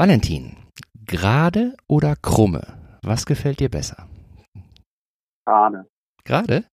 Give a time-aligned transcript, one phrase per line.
[0.00, 0.56] Valentin,
[1.04, 2.66] gerade oder krumme?
[3.02, 4.08] Was gefällt dir besser?
[5.44, 5.90] Gerade.
[6.24, 6.64] Gerade?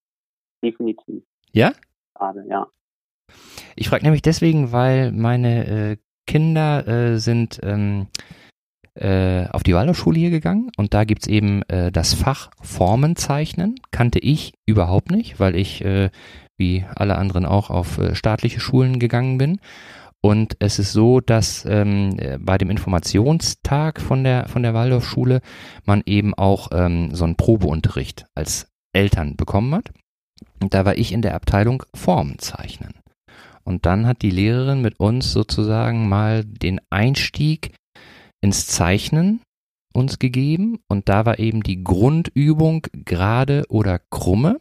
[0.64, 1.24] Definitiv.
[1.52, 1.74] Ja?
[2.16, 2.68] Gerade, ja.
[3.76, 8.08] Ich frage nämlich deswegen, weil meine äh, Kinder äh, sind ähm,
[8.94, 13.76] äh, auf die Waldorfschule hier gegangen und da gibt's eben äh, das Fach Formenzeichnen.
[13.92, 16.12] Kannte ich überhaupt nicht, weil ich äh,
[16.58, 19.60] wie alle anderen auch auf äh, staatliche Schulen gegangen bin.
[20.22, 25.42] Und es ist so, dass ähm, bei dem Informationstag von der von der Waldorfschule
[25.86, 29.92] man eben auch ähm, so einen Probeunterricht als Eltern bekommen hat.
[30.62, 32.96] Und da war ich in der Abteilung Formenzeichnen.
[33.64, 37.76] Und dann hat die Lehrerin mit uns sozusagen mal den Einstieg
[38.42, 39.42] ins Zeichnen
[39.94, 40.80] uns gegeben.
[40.88, 44.60] Und da war eben die Grundübung gerade oder krumme.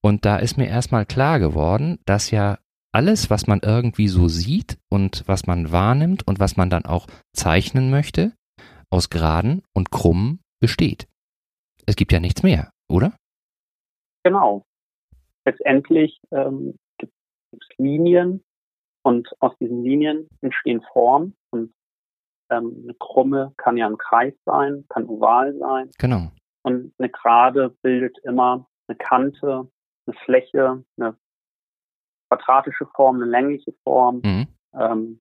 [0.00, 2.58] Und da ist mir erstmal klar geworden, dass ja
[2.94, 7.06] alles, was man irgendwie so sieht und was man wahrnimmt und was man dann auch
[7.32, 8.32] zeichnen möchte,
[8.90, 11.08] aus geraden und krummen besteht.
[11.86, 13.12] Es gibt ja nichts mehr, oder?
[14.22, 14.64] Genau.
[15.44, 17.12] Letztendlich ähm, gibt
[17.52, 18.42] es Linien
[19.02, 21.74] und aus diesen Linien entstehen Formen und
[22.50, 25.90] ähm, eine Krumme kann ja ein Kreis sein, kann oval sein.
[25.98, 26.30] Genau.
[26.62, 29.68] Und eine Gerade bildet immer eine Kante,
[30.06, 31.16] eine Fläche, eine
[32.36, 34.20] quadratische Form, eine längliche Form.
[34.24, 34.46] Mhm.
[34.78, 35.20] Ähm,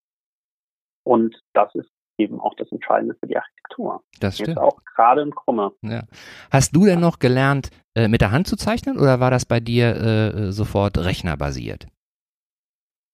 [1.05, 4.03] und das ist eben auch das Entscheidende für die Architektur.
[4.19, 4.59] Das Jetzt stimmt.
[4.59, 5.71] auch gerade im Krumme.
[5.81, 6.03] Ja.
[6.51, 9.59] Hast du denn noch gelernt, äh, mit der Hand zu zeichnen oder war das bei
[9.59, 11.87] dir äh, sofort rechnerbasiert?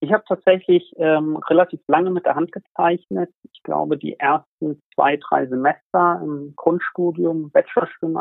[0.02, 3.34] Ich habe tatsächlich ähm, relativ lange mit der Hand gezeichnet.
[3.52, 8.18] Ich glaube, die ersten zwei, drei Semester im Grundstudium, Bachelorstudium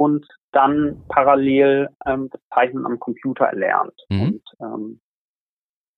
[0.00, 3.92] und dann parallel ähm, das Zeichnen am Computer erlernt.
[4.08, 4.22] Mhm.
[4.22, 5.00] Und ähm,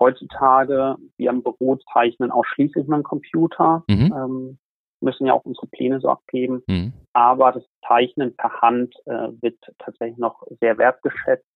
[0.01, 4.13] heutzutage, wir im Büro zeichnen ausschließlich mit dem Computer, Mhm.
[4.13, 4.59] ähm,
[5.01, 6.65] müssen ja auch unsere Pläne so abgeben.
[6.67, 6.93] Mhm.
[7.13, 11.47] Aber das Zeichnen per Hand äh, wird tatsächlich noch sehr wertgeschätzt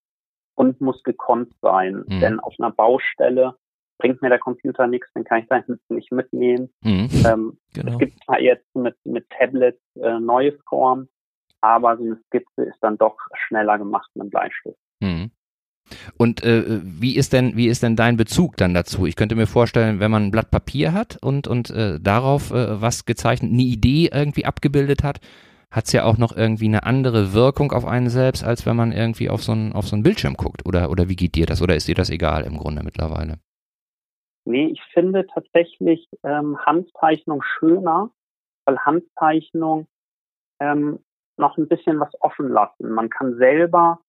[0.54, 2.04] und muss gekonnt sein.
[2.06, 2.20] Mhm.
[2.20, 3.56] Denn auf einer Baustelle
[3.98, 6.72] bringt mir der Computer nichts, den kann ich da hinten nicht mitnehmen.
[6.82, 7.08] Mhm.
[7.26, 7.92] Ähm, Genau.
[7.92, 11.08] Es gibt zwar jetzt mit, mit Tablets äh, neue Formen,
[11.60, 14.78] aber so eine Skizze ist dann doch schneller gemacht mit einem Bleistift.
[15.00, 15.30] Mhm.
[16.18, 19.06] Und äh, wie ist denn wie ist denn dein Bezug dann dazu?
[19.06, 22.80] Ich könnte mir vorstellen, wenn man ein Blatt Papier hat und und äh, darauf äh,
[22.80, 25.20] was gezeichnet, eine Idee irgendwie abgebildet hat,
[25.70, 29.30] hat's ja auch noch irgendwie eine andere Wirkung auf einen selbst, als wenn man irgendwie
[29.30, 30.66] auf so einen auf so einen Bildschirm guckt.
[30.66, 31.62] Oder oder wie geht dir das?
[31.62, 33.38] Oder ist dir das egal im Grunde mittlerweile?
[34.44, 38.10] Nee, ich finde tatsächlich ähm, Handzeichnung schöner,
[38.64, 39.88] weil Handzeichnung
[40.60, 41.00] ähm,
[41.38, 42.90] noch ein bisschen was offen lassen.
[42.90, 44.00] Man kann selber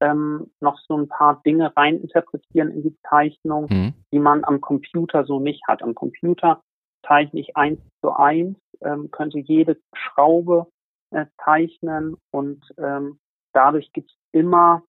[0.00, 3.94] ähm, noch so ein paar Dinge reininterpretieren in die Zeichnung, Mhm.
[4.12, 5.82] die man am Computer so nicht hat.
[5.82, 6.62] Am Computer
[7.06, 10.66] zeichne ich eins zu eins, ähm, könnte jede Schraube
[11.10, 13.18] äh, zeichnen und ähm,
[13.52, 14.82] dadurch gibt es immer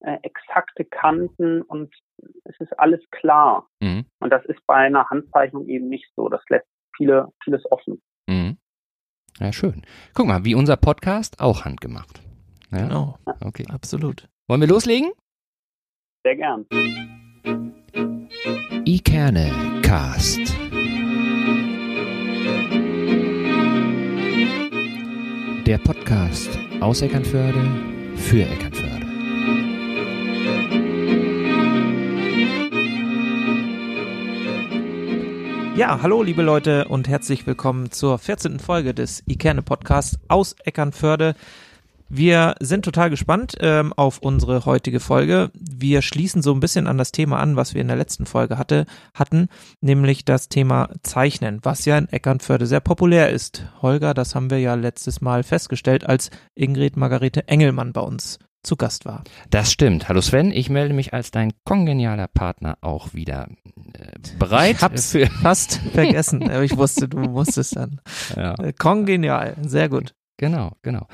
[0.00, 1.94] äh, exakte Kanten und
[2.44, 3.68] es ist alles klar.
[3.80, 4.04] Mhm.
[4.20, 6.28] Und das ist bei einer Handzeichnung eben nicht so.
[6.28, 6.66] Das lässt
[6.96, 8.02] viele, vieles offen.
[9.40, 9.82] Ja, schön.
[10.14, 12.20] Guck mal, wie unser Podcast auch handgemacht.
[12.70, 12.78] Ja?
[12.86, 13.64] Genau, Okay.
[13.68, 14.28] absolut.
[14.48, 15.10] Wollen wir loslegen?
[16.24, 16.66] Sehr gern.
[18.84, 19.50] Ikerne
[19.82, 20.40] Cast.
[25.66, 27.60] Der Podcast aus Eckernförde
[28.16, 28.87] für Eckernförde.
[35.78, 38.58] Ja, hallo liebe Leute und herzlich willkommen zur 14.
[38.58, 41.36] Folge des Ikerne Podcasts aus Eckernförde.
[42.08, 45.52] Wir sind total gespannt ähm, auf unsere heutige Folge.
[45.54, 48.58] Wir schließen so ein bisschen an das Thema an, was wir in der letzten Folge
[48.58, 49.46] hatte, hatten,
[49.80, 53.62] nämlich das Thema Zeichnen, was ja in Eckernförde sehr populär ist.
[53.80, 58.76] Holger, das haben wir ja letztes Mal festgestellt, als Ingrid Margarete Engelmann bei uns zu
[58.76, 59.24] Gast war.
[59.50, 60.08] Das stimmt.
[60.08, 63.48] Hallo Sven, ich melde mich als dein kongenialer Partner auch wieder
[63.94, 64.76] äh, bereit.
[64.76, 68.00] Ich hab's fast vergessen, aber ich wusste, du musstest dann.
[68.36, 68.54] ja.
[68.58, 70.14] Äh, Kongenial, sehr gut.
[70.36, 71.08] Genau, genau.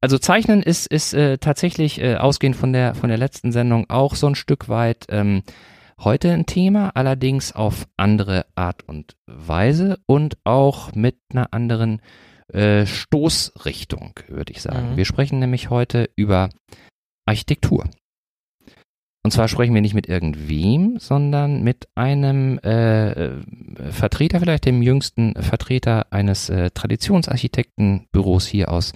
[0.00, 4.14] Also Zeichnen ist, ist äh, tatsächlich äh, ausgehend von der, von der letzten Sendung auch
[4.14, 5.42] so ein Stück weit ähm,
[5.98, 12.00] heute ein Thema, allerdings auf andere Art und Weise und auch mit einer anderen
[12.52, 14.92] äh, Stoßrichtung, würde ich sagen.
[14.92, 14.96] Mhm.
[14.96, 16.50] Wir sprechen nämlich heute über
[17.26, 17.84] Architektur.
[19.24, 23.42] Und zwar sprechen wir nicht mit irgendwem, sondern mit einem äh, äh,
[23.90, 28.94] Vertreter, vielleicht dem jüngsten Vertreter eines äh, Traditionsarchitektenbüros hier aus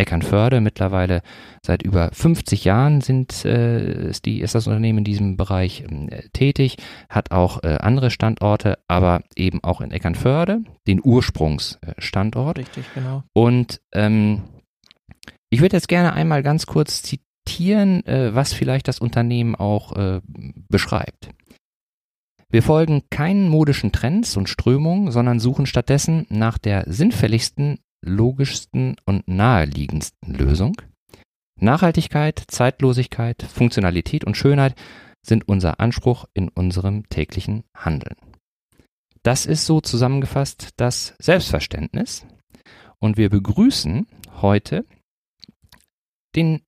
[0.00, 0.60] Eckernförde.
[0.60, 1.22] Mittlerweile
[1.64, 6.28] seit über 50 Jahren sind, äh, ist, die, ist das Unternehmen in diesem Bereich äh,
[6.32, 6.76] tätig,
[7.08, 12.58] hat auch äh, andere Standorte, aber eben auch in Eckernförde, den Ursprungsstandort.
[12.58, 13.22] Richtig, genau.
[13.32, 14.42] Und ähm,
[15.50, 20.20] ich würde jetzt gerne einmal ganz kurz zitieren, äh, was vielleicht das Unternehmen auch äh,
[20.68, 21.30] beschreibt.
[22.50, 29.26] Wir folgen keinen modischen Trends und Strömungen, sondern suchen stattdessen nach der sinnfälligsten, logischsten und
[29.28, 30.76] naheliegendsten Lösung.
[31.60, 34.74] Nachhaltigkeit, Zeitlosigkeit, Funktionalität und Schönheit
[35.24, 38.16] sind unser Anspruch in unserem täglichen Handeln.
[39.22, 42.26] Das ist so zusammengefasst das Selbstverständnis.
[42.98, 44.06] Und wir begrüßen
[44.40, 44.84] heute
[46.34, 46.62] den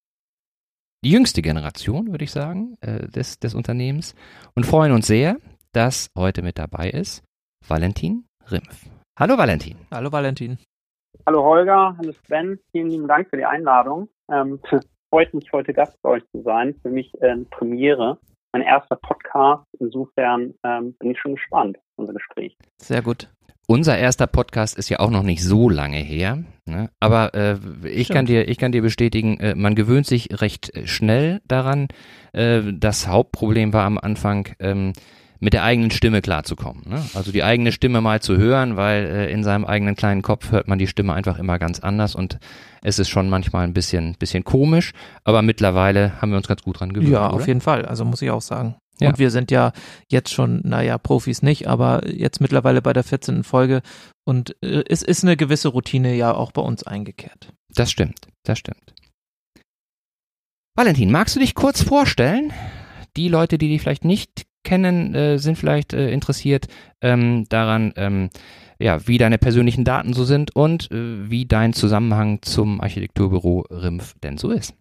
[1.05, 4.15] die jüngste Generation, würde ich sagen, äh, des, des Unternehmens
[4.55, 5.37] und freuen uns sehr,
[5.73, 7.25] dass heute mit dabei ist
[7.67, 8.87] Valentin Rimpf.
[9.19, 9.77] Hallo Valentin.
[9.91, 10.59] Hallo Valentin.
[11.27, 14.09] Hallo Holger, hallo Sven, vielen lieben Dank für die Einladung.
[14.31, 14.61] Ähm,
[15.11, 16.75] freut mich, heute Gast bei euch zu sein.
[16.83, 18.19] Für mich äh, Premiere,
[18.53, 19.65] mein erster Podcast.
[19.79, 22.57] Insofern ähm, bin ich schon gespannt auf unser Gespräch.
[22.79, 23.29] Sehr gut.
[23.69, 26.91] Unser erster Podcast ist ja auch noch nicht so lange her, ne?
[26.99, 27.59] aber äh,
[27.89, 31.87] ich kann dir, ich kann dir bestätigen, äh, man gewöhnt sich recht schnell daran.
[32.33, 34.93] Äh, das Hauptproblem war am Anfang, ähm,
[35.43, 36.85] mit der eigenen Stimme klarzukommen.
[36.87, 37.05] Ne?
[37.15, 40.69] Also die eigene Stimme mal zu hören, weil äh, in seinem eigenen kleinen Kopf hört
[40.69, 42.39] man die Stimme einfach immer ganz anders und
[42.81, 44.93] es ist schon manchmal ein bisschen, bisschen komisch,
[45.25, 47.11] aber mittlerweile haben wir uns ganz gut dran gewöhnt.
[47.11, 47.35] Ja, oder?
[47.35, 47.85] auf jeden Fall.
[47.85, 48.77] Also muss ich auch sagen.
[49.01, 49.09] Ja.
[49.09, 49.73] Und wir sind ja
[50.09, 53.43] jetzt schon, naja, Profis nicht, aber jetzt mittlerweile bei der 14.
[53.43, 53.83] Folge
[54.25, 57.53] und äh, es ist eine gewisse Routine ja auch bei uns eingekehrt.
[57.75, 58.95] Das stimmt, das stimmt.
[60.77, 62.53] Valentin, magst du dich kurz vorstellen?
[63.17, 66.69] Die Leute, die dich vielleicht nicht kennen, äh, sind vielleicht äh, interessiert
[67.01, 68.31] ähm, daran, ähm,
[68.79, 74.15] ja, wie deine persönlichen Daten so sind und äh, wie dein Zusammenhang zum Architekturbüro RIMF
[74.23, 74.77] denn so ist.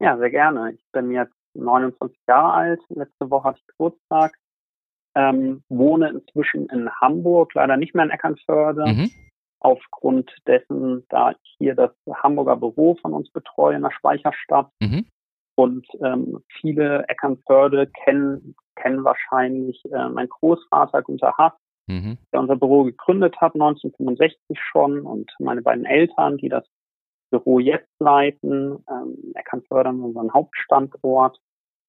[0.00, 0.72] Ja, sehr gerne.
[0.72, 2.80] Ich bin jetzt 29 Jahre alt.
[2.88, 4.34] Letzte Woche hatte ich Geburtstag.
[5.14, 8.86] Ähm, wohne inzwischen in Hamburg, leider nicht mehr in Eckernförde.
[8.86, 9.10] Mhm.
[9.58, 11.90] Aufgrund dessen, da ich hier das
[12.22, 14.70] Hamburger Büro von uns betreue in der Speicherstadt.
[14.80, 15.06] Mhm.
[15.56, 21.52] Und ähm, viele Eckernförde kennen, kennen wahrscheinlich äh, mein Großvater Günter Haas,
[21.90, 22.18] Mhm.
[22.32, 26.64] der unser Büro gegründet hat, 1965 schon, und meine beiden Eltern, die das
[27.30, 28.84] Büro jetzt leiten.
[28.88, 31.38] Ähm, Eckernförde haben unseren Hauptstandort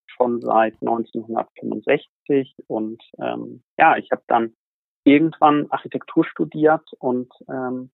[0.08, 4.56] schon seit 1965 und ähm, ja, ich habe dann
[5.04, 7.92] irgendwann Architektur studiert und ähm,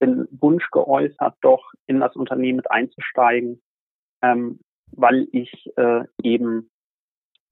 [0.00, 3.62] den Wunsch geäußert, doch in das Unternehmen mit einzusteigen,
[4.22, 4.60] ähm,
[4.90, 6.70] weil ich äh, eben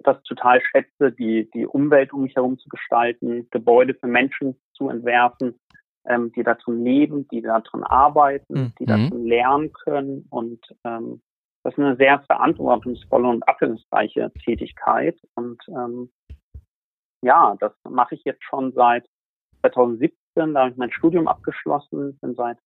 [0.05, 4.89] das total schätze, die, die Umwelt um mich herum zu gestalten, Gebäude für Menschen zu
[4.89, 5.59] entwerfen,
[6.07, 8.73] ähm, die darin leben, die darin arbeiten, Mhm.
[8.79, 10.27] die darin lernen können.
[10.31, 11.21] Und ähm,
[11.63, 15.19] das ist eine sehr verantwortungsvolle und abwechslungsreiche Tätigkeit.
[15.35, 16.11] Und ähm,
[17.23, 19.07] ja, das mache ich jetzt schon seit
[19.61, 20.17] 2017.
[20.35, 22.59] Da habe ich mein Studium abgeschlossen, bin seit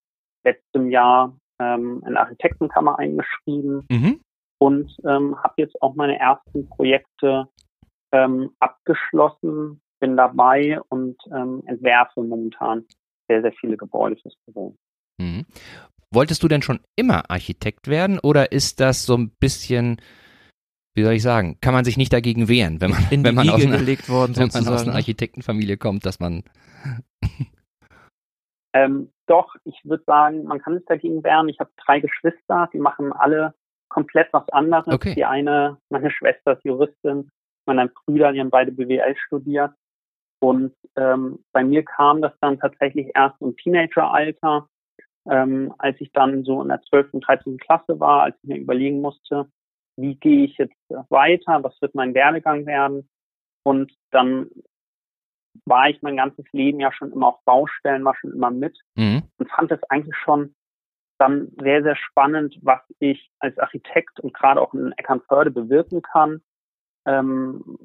[0.45, 4.21] letztem Jahr ähm, in der Architektenkammer eingeschrieben Mhm.
[4.59, 7.47] Und ähm, habe jetzt auch meine ersten Projekte
[8.11, 12.85] ähm, abgeschlossen, bin dabei und ähm, entwerfe momentan
[13.27, 14.75] sehr, sehr viele Gebäude fürs Büro.
[15.17, 15.45] Mhm.
[16.11, 20.01] Wolltest du denn schon immer Architekt werden oder ist das so ein bisschen,
[20.95, 23.35] wie soll ich sagen, kann man sich nicht dagegen wehren, wenn man, In die wenn
[23.35, 26.43] man, aus einer, gelegt worden wenn man aus einer Architektenfamilie kommt, dass man.
[28.73, 31.49] Ähm, doch, ich würde sagen, man kann sich dagegen wehren.
[31.49, 33.55] Ich habe drei Geschwister, die machen alle
[33.89, 34.93] komplett was anderes.
[34.93, 35.15] Okay.
[35.15, 37.29] Die eine, meine Schwester ist Juristin,
[37.65, 39.71] meine Brüder, die haben beide BWL studiert.
[40.39, 44.67] Und ähm, bei mir kam das dann tatsächlich erst im Teenageralter,
[45.29, 47.13] ähm, als ich dann so in der 12.
[47.13, 47.57] und 13.
[47.57, 49.47] Klasse war, als ich mir überlegen musste,
[49.97, 50.75] wie gehe ich jetzt
[51.09, 53.09] weiter, was wird mein Werdegang werden.
[53.63, 54.49] Und dann
[55.65, 59.23] war ich mein ganzes Leben ja schon immer auf Baustellen, war schon immer mit Mhm.
[59.37, 60.53] und fand es eigentlich schon
[61.17, 66.41] dann sehr, sehr spannend, was ich als Architekt und gerade auch in Eckernförde bewirken kann.
[67.05, 67.77] Ähm,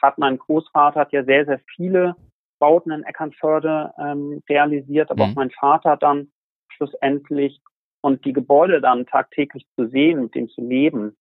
[0.00, 2.16] gerade mein Großvater hat ja sehr, sehr viele
[2.58, 5.32] Bauten in Eckernförde ähm, realisiert, aber Mhm.
[5.32, 6.32] auch mein Vater dann
[6.68, 7.60] schlussendlich
[8.00, 11.16] und die Gebäude dann tagtäglich zu sehen, mit denen zu leben,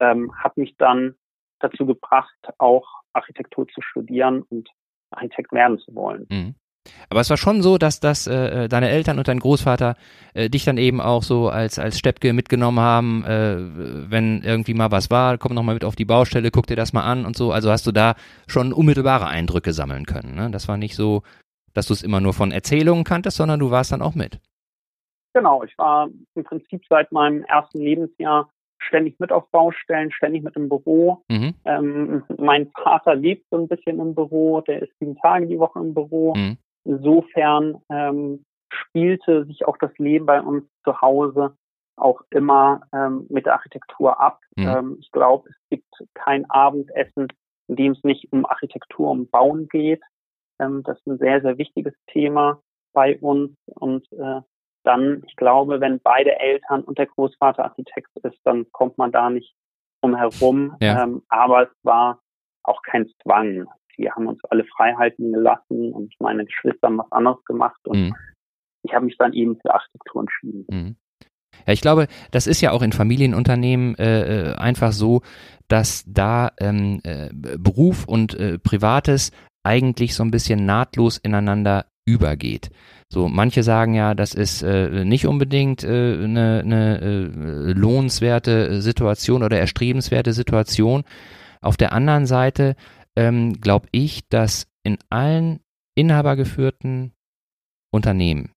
[0.00, 1.14] ähm, hat mich dann
[1.60, 4.70] dazu gebracht, auch Architektur zu studieren und
[5.10, 6.26] Architekt werden zu wollen.
[6.30, 6.54] Mhm.
[7.08, 9.96] Aber es war schon so, dass, dass äh, deine Eltern und dein Großvater
[10.34, 13.56] äh, dich dann eben auch so als, als Steppke mitgenommen haben, äh,
[14.10, 16.92] wenn irgendwie mal was war, komm noch mal mit auf die Baustelle, guck dir das
[16.92, 17.52] mal an und so.
[17.52, 18.14] Also hast du da
[18.46, 20.34] schon unmittelbare Eindrücke sammeln können.
[20.34, 20.50] Ne?
[20.50, 21.22] Das war nicht so,
[21.74, 24.40] dass du es immer nur von Erzählungen kanntest, sondern du warst dann auch mit.
[25.34, 30.56] Genau, ich war im Prinzip seit meinem ersten Lebensjahr ständig mit auf Baustellen, ständig mit
[30.56, 31.22] im Büro.
[31.28, 31.54] Mhm.
[31.64, 35.78] Ähm, mein Vater lebt so ein bisschen im Büro, der ist sieben Tage die Woche
[35.78, 36.34] im Büro.
[36.34, 36.58] Mhm.
[36.84, 41.56] Insofern ähm, spielte sich auch das Leben bei uns zu Hause
[41.96, 44.40] auch immer ähm, mit der Architektur ab.
[44.56, 44.66] Mhm.
[44.66, 47.28] Ähm, ich glaube, es gibt kein Abendessen,
[47.68, 50.02] in dem es nicht um Architektur, um Bauen geht.
[50.58, 52.60] Ähm, das ist ein sehr, sehr wichtiges Thema
[52.92, 53.52] bei uns.
[53.66, 54.40] Und äh,
[54.84, 59.30] dann, ich glaube, wenn beide Eltern und der Großvater Architekt ist, dann kommt man da
[59.30, 59.54] nicht
[60.00, 60.76] drum herum.
[60.80, 61.04] Ja.
[61.04, 62.20] Ähm, aber es war
[62.64, 63.66] auch kein Zwang.
[63.96, 68.14] Wir haben uns alle Freiheiten gelassen und meine Geschwister haben was anderes gemacht und mhm.
[68.82, 70.66] ich habe mich dann eben für Architektur entschieden.
[70.70, 70.96] Mhm.
[71.66, 75.22] Ja, ich glaube, das ist ja auch in Familienunternehmen äh, äh, einfach so,
[75.68, 79.30] dass da ähm, äh, Beruf und äh, Privates
[79.62, 82.70] eigentlich so ein bisschen nahtlos ineinander übergeht.
[83.08, 89.42] So, manche sagen ja, das ist äh, nicht unbedingt äh, eine, eine äh, lohnenswerte Situation
[89.42, 91.04] oder erstrebenswerte Situation.
[91.60, 92.74] Auf der anderen Seite
[93.16, 95.60] ähm, glaube ich, dass in allen
[95.96, 97.12] inhabergeführten
[97.92, 98.52] Unternehmen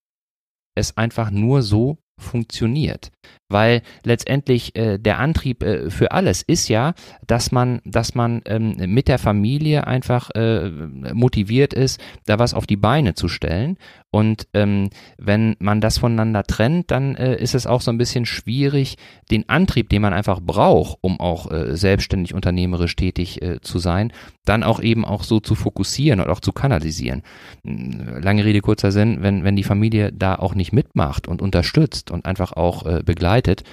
[0.76, 3.12] es einfach nur so funktioniert.
[3.48, 6.94] Weil letztendlich äh, der Antrieb äh, für alles ist ja,
[7.26, 10.68] dass man, dass man ähm, mit der Familie einfach äh,
[11.12, 13.76] motiviert ist, da was auf die Beine zu stellen.
[14.10, 14.88] Und ähm,
[15.18, 18.96] wenn man das voneinander trennt, dann äh, ist es auch so ein bisschen schwierig,
[19.30, 24.12] den Antrieb, den man einfach braucht, um auch äh, selbstständig unternehmerisch tätig äh, zu sein,
[24.46, 27.22] dann auch eben auch so zu fokussieren und auch zu kanalisieren.
[27.64, 32.10] Hm, lange Rede, kurzer Sinn, wenn, wenn die Familie da auch nicht mitmacht und unterstützt
[32.10, 33.02] und einfach auch äh,
[33.36, 33.64] begleitet,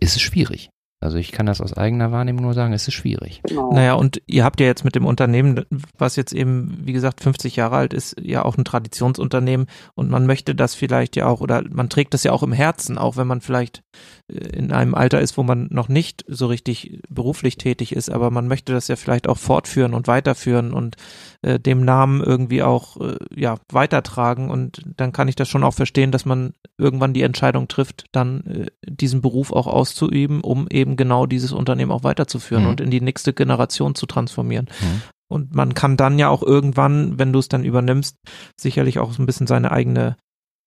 [0.00, 0.71] ist es schwierig.
[1.02, 3.40] Also ich kann das aus eigener Wahrnehmung nur sagen, es ist schwierig.
[3.44, 3.72] Genau.
[3.72, 5.64] Naja, und ihr habt ja jetzt mit dem Unternehmen,
[5.98, 10.26] was jetzt eben, wie gesagt, 50 Jahre alt ist, ja auch ein Traditionsunternehmen und man
[10.26, 13.26] möchte das vielleicht ja auch, oder man trägt das ja auch im Herzen, auch wenn
[13.26, 13.82] man vielleicht
[14.28, 18.30] äh, in einem Alter ist, wo man noch nicht so richtig beruflich tätig ist, aber
[18.30, 20.96] man möchte das ja vielleicht auch fortführen und weiterführen und
[21.42, 25.74] äh, dem Namen irgendwie auch äh, ja weitertragen und dann kann ich das schon auch
[25.74, 30.91] verstehen, dass man irgendwann die Entscheidung trifft, dann äh, diesen Beruf auch auszuüben, um eben
[30.92, 32.70] eben genau dieses Unternehmen auch weiterzuführen mhm.
[32.70, 34.68] und in die nächste Generation zu transformieren.
[34.80, 35.02] Mhm.
[35.28, 38.16] Und man kann dann ja auch irgendwann, wenn du es dann übernimmst,
[38.60, 40.16] sicherlich auch so ein bisschen seine eigene,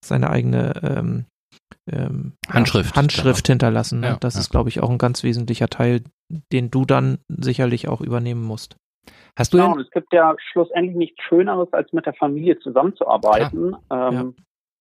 [0.03, 1.25] seine eigene ähm,
[1.91, 3.99] ähm, Handschrift, Handschrift hinterlassen.
[3.99, 4.07] Ne?
[4.07, 4.39] Ja, das ja.
[4.39, 6.01] ist, glaube ich, auch ein ganz wesentlicher Teil,
[6.51, 8.75] den du dann sicherlich auch übernehmen musst.
[9.37, 13.75] Hast du genau, es gibt ja schlussendlich nichts Schöneres, als mit der Familie zusammenzuarbeiten.
[13.91, 14.33] Ähm, ja.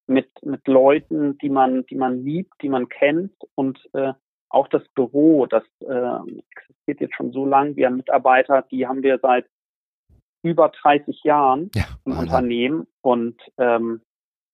[0.07, 4.13] Mit, mit Leuten, die man, die man liebt, die man kennt und äh,
[4.49, 6.19] auch das Büro, das äh,
[6.51, 7.77] existiert jetzt schon so lange.
[7.77, 9.47] Wir haben Mitarbeiter, die haben wir seit
[10.43, 12.23] über 30 Jahren ja, im Alter.
[12.23, 14.03] Unternehmen und ähm,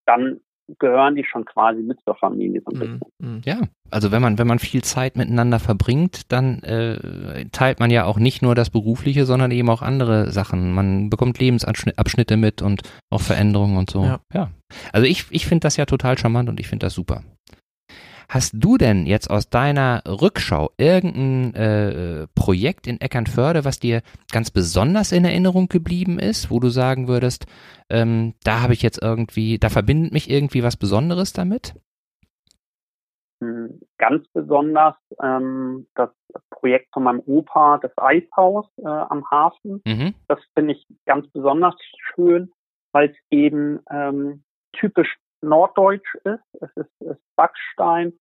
[0.06, 0.40] dann
[0.78, 3.00] gehören die schon quasi mit zur Familie so ein mhm, bisschen.
[3.18, 3.42] Mhm.
[3.44, 8.04] Ja, also wenn man wenn man viel Zeit miteinander verbringt, dann äh, teilt man ja
[8.04, 10.72] auch nicht nur das Berufliche, sondern eben auch andere Sachen.
[10.72, 14.04] Man bekommt Lebensabschnitte mit und auch Veränderungen und so.
[14.04, 14.20] Ja.
[14.32, 14.50] ja.
[14.92, 17.22] Also ich ich finde das ja total charmant und ich finde das super.
[18.30, 24.52] Hast du denn jetzt aus deiner Rückschau irgendein äh, Projekt in Eckernförde, was dir ganz
[24.52, 27.46] besonders in Erinnerung geblieben ist, wo du sagen würdest,
[27.90, 31.74] ähm, da habe ich jetzt irgendwie, da verbindet mich irgendwie was Besonderes damit?
[33.42, 36.10] Hm, ganz besonders ähm, das
[36.50, 39.82] Projekt von meinem Opa, das Eishaus äh, am Hafen.
[39.84, 40.14] Mhm.
[40.28, 41.74] Das finde ich ganz besonders
[42.14, 42.52] schön,
[42.92, 46.44] weil es eben ähm, typisch norddeutsch ist.
[46.60, 48.12] Es ist, ist Backstein.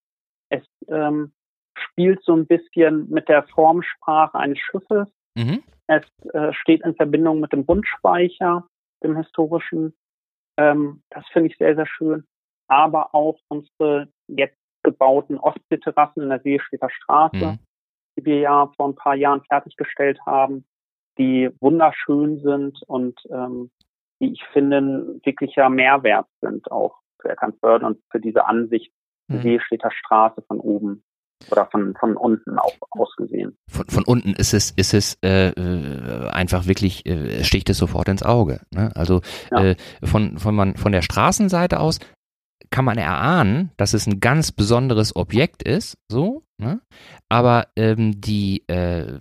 [0.49, 1.33] Es ähm,
[1.77, 5.07] spielt so ein bisschen mit der Formsprache eines Schiffes.
[5.35, 5.63] Mhm.
[5.87, 8.67] Es äh, steht in Verbindung mit dem Bundspeicher,
[9.03, 9.93] dem historischen.
[10.57, 12.25] Ähm, das finde ich sehr, sehr schön.
[12.67, 17.59] Aber auch unsere jetzt gebauten Ostseeterrassen in der Seestädter Straße, mhm.
[18.17, 20.65] die wir ja vor ein paar Jahren fertiggestellt haben,
[21.17, 23.71] die wunderschön sind und ähm,
[24.21, 28.91] die ich finde ein wirklicher Mehrwert sind auch für Eckernförde und für diese Ansicht
[29.27, 29.41] mhm.
[29.41, 31.03] Seestädter Straße von oben
[31.51, 33.57] oder von, von unten auch ausgesehen.
[33.69, 38.09] Von, von unten ist es, ist es äh, äh, einfach wirklich, äh, sticht es sofort
[38.09, 38.61] ins Auge.
[38.71, 38.91] Ne?
[38.95, 39.21] Also
[39.51, 39.63] ja.
[39.63, 41.99] äh, von, von, man, von der Straßenseite aus
[42.71, 46.81] kann man erahnen, dass es ein ganz besonderes Objekt ist, so, ne?
[47.27, 49.19] aber ähm, die äh,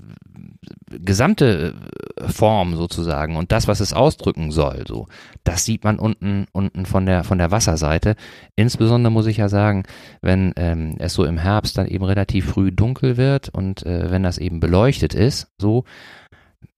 [0.90, 1.75] gesamte
[2.17, 5.07] äh, Form sozusagen und das, was es ausdrücken soll, so,
[5.45, 8.17] das sieht man unten unten von der von der Wasserseite.
[8.55, 9.85] Insbesondere muss ich ja sagen,
[10.21, 14.23] wenn ähm, es so im Herbst dann eben relativ früh dunkel wird und äh, wenn
[14.23, 15.85] das eben beleuchtet ist, so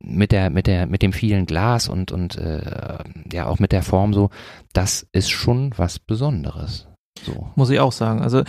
[0.02, 2.98] mit der mit der mit dem vielen Glas und und äh,
[3.32, 4.30] ja auch mit der Form so,
[4.72, 6.88] das ist schon was Besonderes.
[7.22, 7.50] So.
[7.54, 8.22] Muss ich auch sagen.
[8.22, 8.42] Also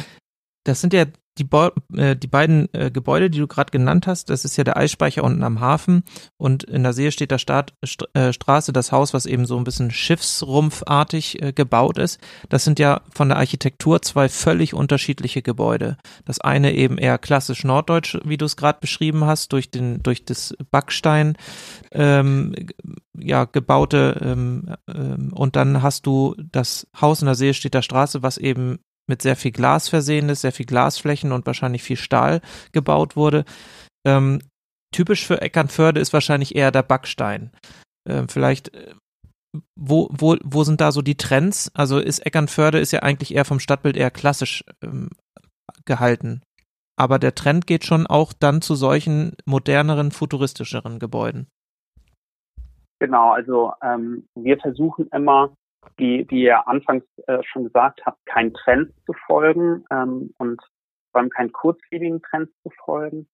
[0.64, 1.06] das sind ja
[1.38, 1.48] die,
[1.98, 5.24] äh, die beiden äh, Gebäude, die du gerade genannt hast, das ist ja der Eisspeicher
[5.24, 6.04] unten am Hafen
[6.38, 9.58] und in der See steht der Staat, St äh, Straße, das Haus, was eben so
[9.58, 12.20] ein bisschen schiffsrumpfartig äh, gebaut ist.
[12.50, 15.98] Das sind ja von der Architektur zwei völlig unterschiedliche Gebäude.
[16.26, 20.26] Das eine eben eher klassisch norddeutsch, wie du es gerade beschrieben hast, durch den durch
[20.26, 21.38] das Backstein
[21.94, 22.54] ähm,
[23.18, 27.82] ja gebaute ähm, ähm, und dann hast du das Haus in der See steht der
[27.82, 31.98] Straße, was eben mit sehr viel Glas versehen ist, sehr viel Glasflächen und wahrscheinlich viel
[31.98, 32.42] Stahl
[32.72, 33.46] gebaut wurde.
[34.06, 34.42] Ähm,
[34.94, 37.52] typisch für Eckernförde ist wahrscheinlich eher der Backstein.
[38.08, 38.94] Ähm, vielleicht, äh,
[39.78, 41.72] wo, wo, wo sind da so die Trends?
[41.74, 45.10] Also ist Eckernförde ist ja eigentlich eher vom Stadtbild eher klassisch ähm,
[45.86, 46.42] gehalten.
[46.98, 51.48] Aber der Trend geht schon auch dann zu solchen moderneren, futuristischeren Gebäuden.
[53.00, 55.52] Genau, also ähm, wir versuchen immer
[55.98, 60.62] wie, wie ihr anfangs äh, schon gesagt habt, kein Trend zu folgen ähm, und
[61.12, 63.28] vor allem keinen kurzlebigen Trend zu folgen.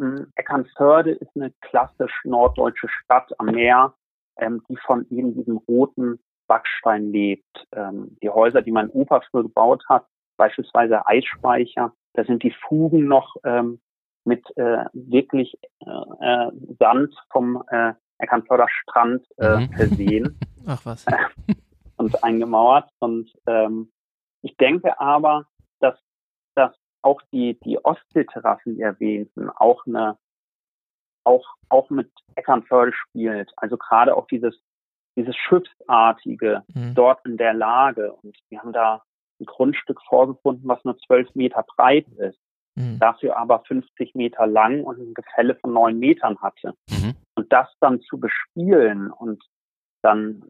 [0.00, 3.94] Ähm, Eckernförde ist eine klassisch norddeutsche Stadt am Meer,
[4.38, 7.66] ähm, die von eben diesem roten Backstein lebt.
[7.72, 10.06] Ähm, die Häuser, die mein Opa früher gebaut hat,
[10.36, 13.80] beispielsweise Eisspeicher, da sind die Fugen noch ähm,
[14.24, 19.72] mit äh, wirklich äh, äh Sand vom äh, Eckernförder Strand äh, mhm.
[19.72, 20.38] versehen.
[20.66, 21.04] Ach was.
[21.96, 22.88] und eingemauert.
[23.00, 23.92] Und ähm,
[24.42, 25.46] ich denke aber,
[25.80, 25.98] dass,
[26.54, 26.72] dass
[27.02, 30.18] auch die, die Ostseeterrassen, die erwähnten, auch eine,
[31.24, 33.52] auch, auch mit Eckernförde spielt.
[33.56, 34.58] Also gerade auch dieses,
[35.16, 36.94] dieses Schiffsartige mhm.
[36.94, 38.12] dort in der Lage.
[38.12, 39.02] Und wir haben da
[39.40, 42.38] ein Grundstück vorgefunden, was nur zwölf Meter breit ist,
[42.76, 42.98] mhm.
[42.98, 46.74] dafür aber 50 Meter lang und ein Gefälle von neun Metern hatte.
[46.90, 47.14] Mhm.
[47.34, 49.42] Und das dann zu bespielen und
[50.02, 50.44] dann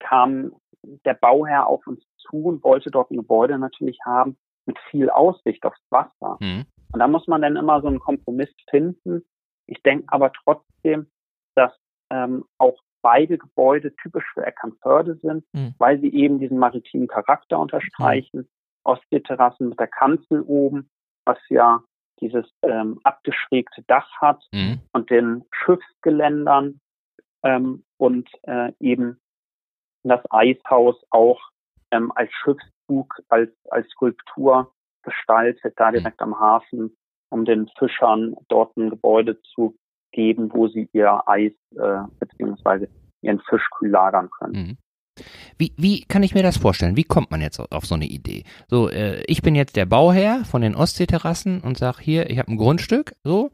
[0.00, 0.56] kam
[1.04, 4.36] der Bauherr auf uns zu und wollte dort ein Gebäude natürlich haben
[4.66, 6.38] mit viel Aussicht aufs Wasser.
[6.40, 6.64] Mhm.
[6.92, 9.24] Und da muss man dann immer so einen Kompromiss finden.
[9.66, 11.06] Ich denke aber trotzdem,
[11.54, 11.72] dass
[12.10, 15.74] ähm, auch beide Gebäude typisch für Eckernförde sind, mhm.
[15.78, 18.40] weil sie eben diesen maritimen Charakter unterstreichen.
[18.40, 18.48] Mhm.
[18.84, 20.90] Ostseeterrassen mit der Kanzel oben,
[21.24, 21.82] was ja
[22.20, 24.80] dieses ähm, abgeschrägte Dach hat mhm.
[24.92, 26.80] und den Schiffsgeländern
[27.42, 29.20] ähm, und äh, eben
[30.04, 31.40] das Eishaus auch
[31.90, 36.96] ähm, als Schiffszug, als, als Skulptur gestaltet, da direkt am Hafen,
[37.30, 39.76] um den Fischern dort ein Gebäude zu
[40.12, 42.88] geben, wo sie ihr Eis äh, beziehungsweise
[43.20, 44.52] ihren Fisch kühl lagern können.
[44.52, 44.76] Mhm.
[45.58, 46.96] Wie, wie kann ich mir das vorstellen?
[46.96, 48.44] Wie kommt man jetzt auf so eine Idee?
[48.68, 52.50] So, äh, ich bin jetzt der Bauherr von den Ostseeterrassen und sag hier, ich habe
[52.50, 53.50] ein Grundstück, so,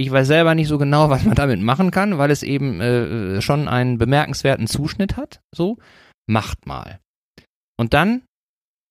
[0.00, 3.40] ich weiß selber nicht so genau, was man damit machen kann, weil es eben äh,
[3.40, 5.40] schon einen bemerkenswerten Zuschnitt hat.
[5.54, 5.76] So,
[6.26, 7.00] macht mal.
[7.78, 8.22] Und dann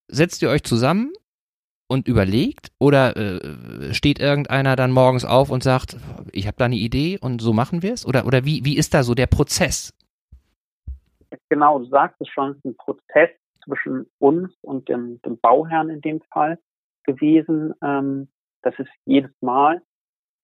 [0.08, 1.13] setzt ihr euch zusammen
[1.88, 5.98] und überlegt oder äh, steht irgendeiner dann morgens auf und sagt,
[6.32, 8.06] ich habe da eine Idee und so machen wir es?
[8.06, 9.93] Oder, oder wie, wie ist da so der Prozess?
[11.50, 13.30] Genau, du sagst es schon, es ist ein Prozess
[13.63, 16.60] zwischen uns und dem, dem Bauherrn in dem Fall
[17.04, 17.74] gewesen.
[17.84, 18.28] Ähm,
[18.62, 19.82] das ist jedes Mal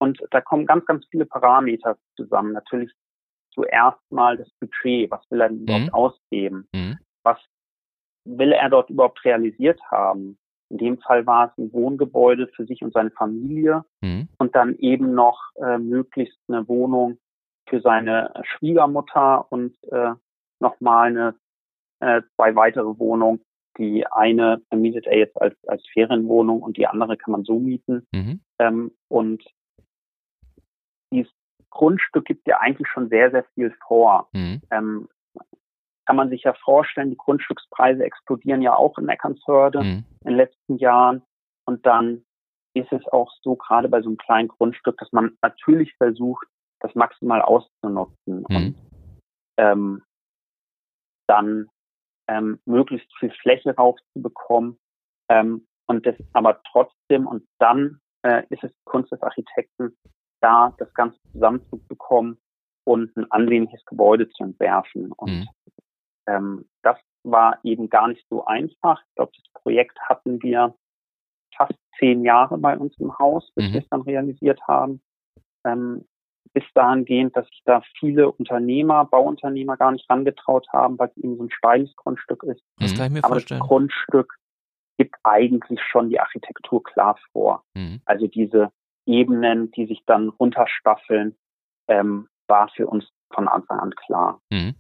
[0.05, 2.53] und da kommen ganz, ganz viele Parameter zusammen.
[2.53, 2.91] Natürlich
[3.51, 5.09] zuerst mal das Budget.
[5.09, 5.93] Was will er denn überhaupt mhm.
[5.93, 6.67] ausgeben?
[6.75, 6.97] Mhm.
[7.23, 7.39] Was
[8.23, 10.37] will er dort überhaupt realisiert haben?
[10.69, 14.27] In dem Fall war es ein Wohngebäude für sich und seine Familie mhm.
[14.37, 17.17] und dann eben noch äh, möglichst eine Wohnung
[17.67, 20.11] für seine Schwiegermutter und äh,
[20.59, 21.35] nochmal eine
[21.99, 23.41] äh, zwei weitere Wohnungen.
[23.79, 28.05] Die eine vermietet er jetzt als, als Ferienwohnung und die andere kann man so mieten.
[28.13, 28.41] Mhm.
[28.59, 29.43] Ähm, und
[31.15, 31.33] dieses
[31.69, 34.29] Grundstück gibt ja eigentlich schon sehr, sehr viel vor.
[34.33, 34.61] Mhm.
[34.71, 35.09] Ähm,
[36.05, 40.05] kann man sich ja vorstellen, die Grundstückspreise explodieren ja auch in Eckernförde mhm.
[40.21, 41.23] in den letzten Jahren.
[41.65, 42.23] Und dann
[42.75, 46.45] ist es auch so, gerade bei so einem kleinen Grundstück, dass man natürlich versucht,
[46.81, 48.55] das maximal auszunutzen mhm.
[48.55, 48.75] und
[49.57, 50.03] ähm,
[51.27, 51.69] dann
[52.27, 54.77] ähm, möglichst viel Fläche raufzubekommen.
[55.29, 59.95] Ähm, und das aber trotzdem, und dann äh, ist es Kunst des Architekten,
[60.45, 62.37] da das Ganze zusammenzubekommen
[62.83, 65.11] und ein ansehnliches Gebäude zu entwerfen.
[65.11, 65.47] Und mhm.
[66.27, 69.01] ähm, das war eben gar nicht so einfach.
[69.09, 70.75] Ich glaube, das Projekt hatten wir
[71.57, 73.73] fast zehn Jahre bei uns im Haus, bis mhm.
[73.73, 75.01] wir es dann realisiert haben.
[75.65, 76.05] Ähm,
[76.53, 81.37] bis dahingehend, dass sich da viele Unternehmer, Bauunternehmer gar nicht rangetraut haben, weil es eben
[81.37, 82.61] so ein steiles Grundstück ist.
[82.77, 83.59] Das kann ich mir Aber vorstellen.
[83.59, 84.37] das Grundstück
[84.97, 87.63] gibt eigentlich schon die Architektur klar vor.
[87.73, 87.99] Mhm.
[88.05, 88.71] Also diese
[89.05, 91.35] Ebenen, die sich dann runterstaffeln,
[91.87, 94.39] ähm, war für uns von Anfang an klar.
[94.51, 94.75] Mhm.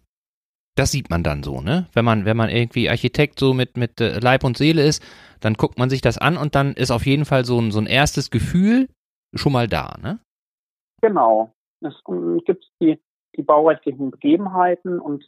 [0.75, 1.87] das sieht man dann so, ne?
[1.93, 5.01] Wenn man, wenn man irgendwie Architekt so mit, mit äh, Leib und Seele ist,
[5.39, 7.79] dann guckt man sich das an und dann ist auf jeden Fall so ein, so
[7.79, 8.89] ein erstes Gefühl
[9.33, 10.19] schon mal da, ne?
[11.01, 11.51] Genau.
[11.81, 12.99] Es um, gibt die,
[13.35, 15.23] die baurechtlichen Begebenheiten und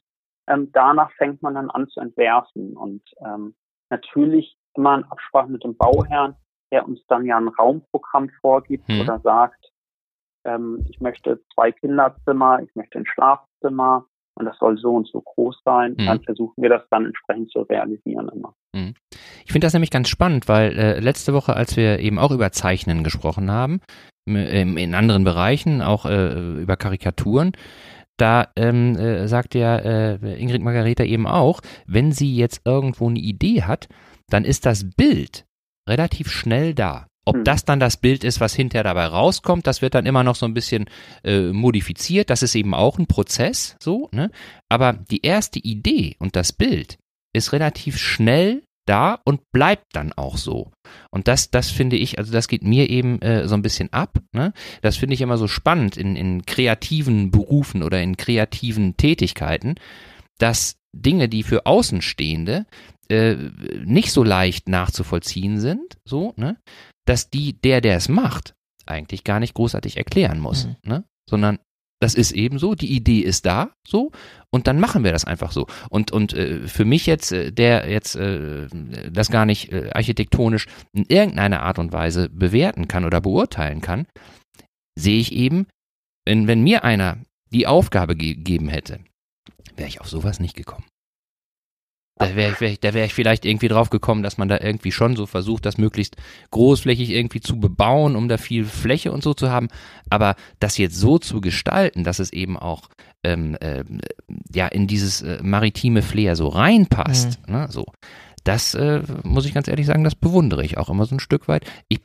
[0.47, 2.75] ähm, danach fängt man dann an zu entwerfen.
[2.75, 3.55] Und ähm,
[3.89, 6.35] natürlich immer in Absprache mit dem Bauherrn,
[6.71, 9.01] der uns dann ja ein Raumprogramm vorgibt mhm.
[9.01, 9.71] oder sagt,
[10.45, 14.05] ähm, ich möchte zwei Kinderzimmer, ich möchte ein Schlafzimmer,
[14.37, 16.05] und das soll so und so groß sein, mhm.
[16.05, 18.53] dann versuchen wir das dann entsprechend zu realisieren immer.
[18.73, 18.93] Mhm.
[19.45, 22.51] Ich finde das nämlich ganz spannend, weil äh, letzte Woche, als wir eben auch über
[22.51, 23.81] Zeichnen gesprochen haben,
[24.25, 27.53] in anderen Bereichen, auch äh, über Karikaturen,
[28.17, 33.19] da ähm, äh, sagt ja äh, Ingrid Margareta eben auch, wenn sie jetzt irgendwo eine
[33.19, 33.87] Idee hat,
[34.29, 35.46] dann ist das Bild
[35.87, 37.07] relativ schnell da.
[37.25, 37.43] Ob hm.
[37.43, 40.45] das dann das Bild ist, was hinterher dabei rauskommt, das wird dann immer noch so
[40.45, 40.85] ein bisschen
[41.23, 42.29] äh, modifiziert.
[42.29, 44.31] Das ist eben auch ein Prozess, so, ne?
[44.69, 46.97] Aber die erste Idee und das Bild
[47.33, 50.71] ist relativ schnell da und bleibt dann auch so.
[51.11, 54.19] Und das, das finde ich, also das geht mir eben äh, so ein bisschen ab.
[54.33, 54.53] Ne?
[54.81, 59.75] Das finde ich immer so spannend in, in kreativen Berufen oder in kreativen Tätigkeiten,
[60.37, 62.65] dass Dinge, die für Außenstehende
[63.09, 63.35] äh,
[63.85, 66.57] nicht so leicht nachzuvollziehen sind, so, ne,
[67.05, 68.53] dass die, der, der es macht,
[68.85, 70.75] eigentlich gar nicht großartig erklären muss, mhm.
[70.83, 71.03] ne?
[71.29, 71.59] sondern
[71.99, 74.11] das ist eben so, die Idee ist da, so,
[74.51, 75.65] und dann machen wir das einfach so.
[75.89, 78.67] Und, und äh, für mich jetzt, äh, der jetzt äh,
[79.11, 84.05] das gar nicht äh, architektonisch in irgendeiner Art und Weise bewerten kann oder beurteilen kann,
[84.95, 85.67] sehe ich eben,
[86.25, 87.17] wenn, wenn mir einer
[87.51, 88.99] die Aufgabe gegeben hätte,
[89.75, 90.85] wäre ich auf sowas nicht gekommen.
[92.19, 94.59] Da wäre ich, wär ich, da wär ich vielleicht irgendwie drauf gekommen, dass man da
[94.59, 96.15] irgendwie schon so versucht, das möglichst
[96.51, 99.67] großflächig irgendwie zu bebauen, um da viel Fläche und so zu haben.
[100.09, 102.89] Aber das jetzt so zu gestalten, dass es eben auch
[103.23, 103.83] ähm, äh,
[104.53, 107.53] ja in dieses äh, maritime Flair so reinpasst, mhm.
[107.53, 107.85] ne, so.
[108.43, 111.47] Das äh, muss ich ganz ehrlich sagen, das bewundere ich auch immer so ein Stück
[111.47, 111.65] weit.
[111.89, 111.99] Ich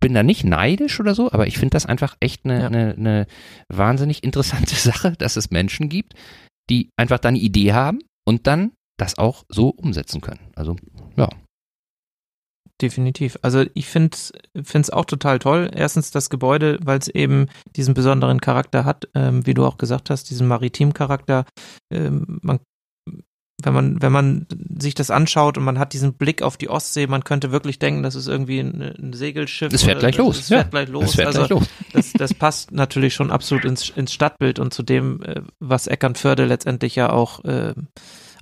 [0.00, 2.70] bin da nicht neidisch oder so, aber ich finde das einfach echt eine ja.
[2.70, 3.26] ne, ne
[3.68, 6.14] wahnsinnig interessante Sache, dass es Menschen gibt,
[6.68, 10.40] die einfach dann eine Idee haben und dann das auch so umsetzen können.
[10.54, 10.76] Also,
[11.16, 11.28] ja.
[12.80, 13.38] Definitiv.
[13.40, 14.16] Also ich finde
[14.54, 15.70] es auch total toll.
[15.74, 20.10] Erstens das Gebäude, weil es eben diesen besonderen Charakter hat, ähm, wie du auch gesagt
[20.10, 21.46] hast, diesen Maritim-Charakter.
[21.90, 22.60] Ähm, man,
[23.62, 24.46] wenn man, wenn man
[24.78, 28.02] sich das anschaut und man hat diesen Blick auf die Ostsee, man könnte wirklich denken,
[28.02, 29.72] das ist irgendwie ein, ein Segelschiff.
[29.72, 30.40] Es fährt gleich los.
[30.40, 31.04] Es fährt ja, gleich los.
[31.04, 31.68] Es fährt also, gleich los.
[31.94, 36.44] Das, das passt natürlich schon absolut ins, ins Stadtbild und zu dem, äh, was Eckernförde
[36.44, 37.72] letztendlich ja auch äh,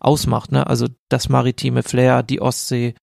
[0.04, 0.52] ausmacht.
[0.52, 0.66] Ne?
[0.66, 2.94] Also das maritime Flair, die Ostsee,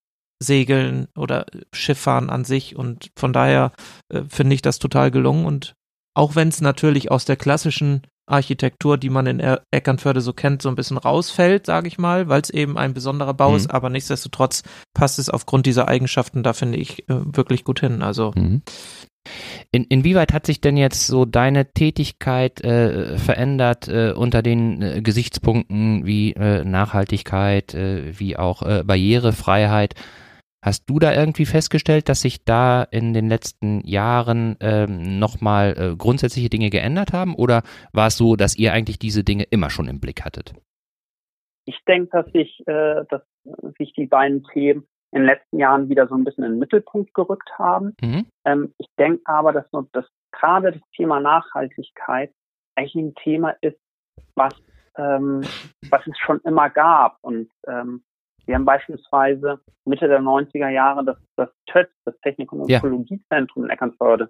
[0.42, 2.76] Segeln oder Schifffahren an sich.
[2.76, 3.72] Und von daher
[4.10, 5.46] äh, finde ich das total gelungen.
[5.46, 5.74] Und
[6.16, 10.62] auch wenn es natürlich aus der klassischen Architektur, die man in er Eckernförde so kennt,
[10.62, 13.58] so ein bisschen rausfällt, sage ich mal, weil es eben ein besonderer Bau mhm.
[13.58, 18.02] ist, aber nichtsdestotrotz passt es aufgrund dieser Eigenschaften da, finde ich, äh, wirklich gut hin.
[18.02, 18.62] Also mhm.
[19.72, 25.02] In, inwieweit hat sich denn jetzt so deine Tätigkeit äh, verändert äh, unter den äh,
[25.02, 29.96] Gesichtspunkten wie äh, Nachhaltigkeit, äh, wie auch äh, Barrierefreiheit?
[30.64, 35.96] Hast du da irgendwie festgestellt, dass sich da in den letzten Jahren ähm, nochmal äh,
[35.96, 37.34] grundsätzliche Dinge geändert haben?
[37.34, 40.54] Oder war es so, dass ihr eigentlich diese Dinge immer schon im Blick hattet?
[41.66, 43.22] Ich denke, dass sich, äh, dass
[43.80, 47.14] sich die beiden Themen in den letzten Jahren wieder so ein bisschen in den Mittelpunkt
[47.14, 47.96] gerückt haben.
[48.02, 48.26] Mhm.
[48.46, 52.34] Ähm, ich denke aber, dass, dass gerade das Thema Nachhaltigkeit
[52.76, 53.80] eigentlich ein Thema ist,
[54.36, 54.54] was,
[54.96, 55.42] ähm,
[55.90, 57.18] was es schon immer gab.
[57.22, 58.04] Und ähm,
[58.46, 63.68] wir haben beispielsweise Mitte der 90er Jahre das, das TÖTS, das Technik- und Ökologiezentrum ja.
[63.68, 64.30] in Eckernförde,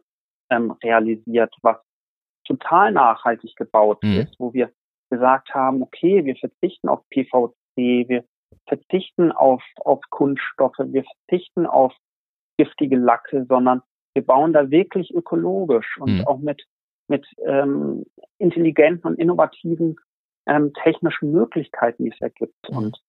[0.50, 1.78] ähm, realisiert, was
[2.46, 4.18] total nachhaltig gebaut mhm.
[4.18, 4.72] ist, wo wir
[5.10, 8.24] gesagt haben, okay, wir verzichten auf PVC, wir
[8.68, 11.94] verzichten auf, auf Kunststoffe, wir verzichten auf
[12.58, 13.82] giftige Lacke, sondern
[14.14, 16.28] wir bauen da wirklich ökologisch und mhm.
[16.28, 16.64] auch mit,
[17.08, 18.06] mit ähm,
[18.38, 19.96] intelligenten und innovativen
[20.48, 22.70] ähm, technischen Möglichkeiten, die es ergibt.
[22.70, 22.78] Mhm.
[22.78, 23.02] Und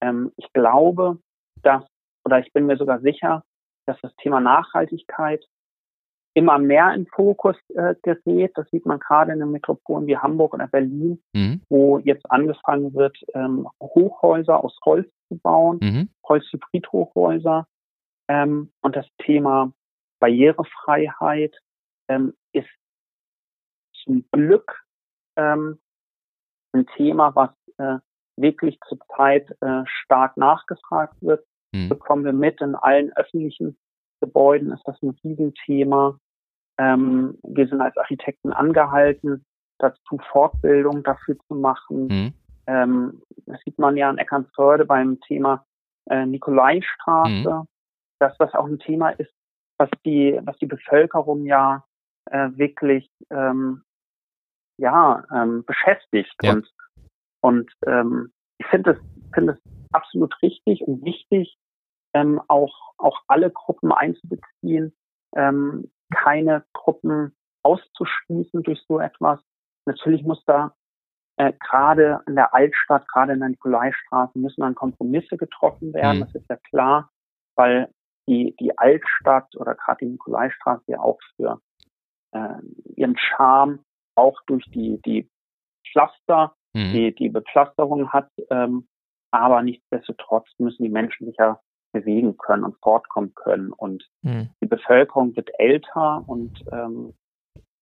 [0.00, 1.18] ähm, ich glaube,
[1.62, 1.84] dass,
[2.24, 3.44] oder ich bin mir sogar sicher,
[3.86, 5.44] dass das Thema Nachhaltigkeit
[6.34, 8.52] immer mehr in Fokus äh, gerät.
[8.56, 11.62] Das sieht man gerade in den Metropolen wie Hamburg oder Berlin, mhm.
[11.68, 16.08] wo jetzt angefangen wird, ähm, Hochhäuser aus Holz zu bauen, mhm.
[16.28, 17.66] Holzhybrid-Hochhäuser.
[18.28, 19.72] Ähm, und das Thema
[20.18, 21.56] Barrierefreiheit
[22.08, 22.68] ähm, ist
[24.02, 24.82] zum Glück
[25.36, 25.78] ähm,
[26.72, 27.98] ein Thema, was äh,
[28.36, 31.46] wirklich zurzeit äh, stark nachgefragt wird.
[31.72, 31.88] Mhm.
[31.88, 33.76] Bekommen wir mit in allen öffentlichen
[34.20, 36.18] Gebäuden ist das ein Riesenthema.
[36.78, 39.44] Ähm, wir sind als Architekten angehalten,
[39.78, 42.06] dazu Fortbildung dafür zu machen.
[42.06, 42.34] Mhm.
[42.66, 45.64] ähm, das sieht man ja in Eckernförde beim Thema
[46.10, 47.68] äh, Nikolaistraße, mhm.
[48.18, 49.32] dass das auch ein Thema ist,
[49.78, 51.84] was die, was die Bevölkerung ja
[52.26, 53.82] äh, wirklich ähm,
[54.78, 56.52] ja ähm, beschäftigt ja.
[56.52, 56.70] und
[57.40, 58.98] und ähm, ich finde es
[59.34, 61.56] finde es absolut richtig und wichtig,
[62.14, 64.94] ähm, auch auch alle Gruppen einzubeziehen,
[65.36, 69.40] ähm, keine Gruppen auszuschließen durch so etwas.
[69.86, 70.74] Natürlich muss da
[71.36, 76.18] äh, gerade in der Altstadt, gerade in der Nikolaistraße, müssen dann Kompromisse getroffen werden.
[76.18, 76.24] Mhm.
[76.24, 77.10] Das ist ja klar,
[77.56, 77.90] weil
[78.28, 81.60] die, die Altstadt oder gerade die Nikolaistraße ja auch für
[82.32, 82.60] äh,
[82.96, 83.80] ihren Charme
[84.14, 85.28] auch durch die, die
[85.90, 86.92] Pflaster, mhm.
[86.92, 88.30] die, die Bepflasterung hat.
[88.50, 88.88] Ähm,
[89.30, 91.60] aber nichtsdestotrotz müssen die Menschen sich ja
[91.94, 93.72] bewegen können und fortkommen können.
[93.72, 94.50] Und mhm.
[94.60, 97.14] die Bevölkerung wird älter und ähm,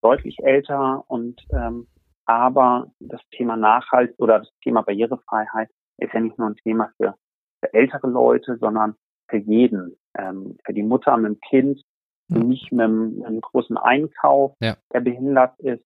[0.02, 1.88] deutlich älter und ähm,
[2.24, 7.16] aber das Thema Nachhalt oder das Thema Barrierefreiheit ist ja nicht nur ein Thema für,
[7.60, 8.94] für ältere Leute, sondern
[9.28, 9.96] für jeden.
[10.16, 11.82] Ähm, für die Mutter mit dem Kind,
[12.30, 12.48] für mhm.
[12.48, 14.76] mich mit einem, mit einem großen Einkauf, ja.
[14.92, 15.84] der behindert ist.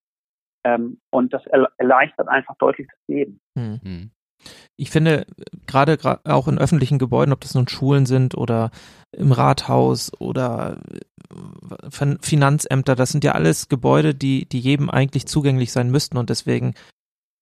[0.65, 3.41] Ähm, und das erleichtert einfach deutlich das Leben.
[3.55, 4.11] Mhm.
[4.79, 5.27] Ich finde,
[5.67, 8.71] gerade auch in öffentlichen Gebäuden, ob das nun Schulen sind oder
[9.13, 10.79] im Rathaus oder
[11.31, 16.31] äh, Finanzämter, das sind ja alles Gebäude, die, die jedem eigentlich zugänglich sein müssten und
[16.31, 16.75] deswegen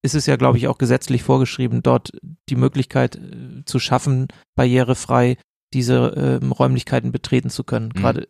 [0.03, 2.13] ist es ja, glaube ich, auch gesetzlich vorgeschrieben, dort
[2.51, 5.39] die Möglichkeit äh, zu schaffen, barrierefrei
[5.73, 7.87] diese äh, Räumlichkeiten betreten zu können.
[7.95, 8.01] Mhm.
[8.01, 8.29] Gerade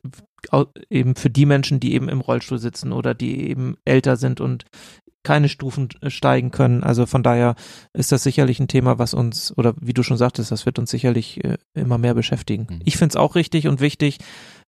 [0.89, 4.65] eben für die Menschen, die eben im Rollstuhl sitzen oder die eben älter sind und
[5.25, 6.85] keine Stufen äh, steigen können.
[6.85, 7.57] Also von daher
[7.93, 10.91] ist das sicherlich ein Thema, was uns, oder wie du schon sagtest, das wird uns
[10.91, 12.69] sicherlich äh, immer mehr beschäftigen.
[12.71, 12.81] Mhm.
[12.85, 14.19] Ich finde es auch richtig und wichtig,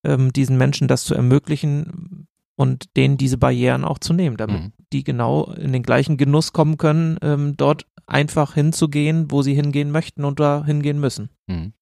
[0.05, 4.73] ähm, diesen Menschen das zu ermöglichen und denen diese Barrieren auch zu nehmen, damit mhm.
[4.93, 9.91] die genau in den gleichen Genuss kommen können, ähm, dort einfach hinzugehen, wo sie hingehen
[9.91, 11.31] möchten und da hingehen müssen.
[11.47, 11.73] Mhm.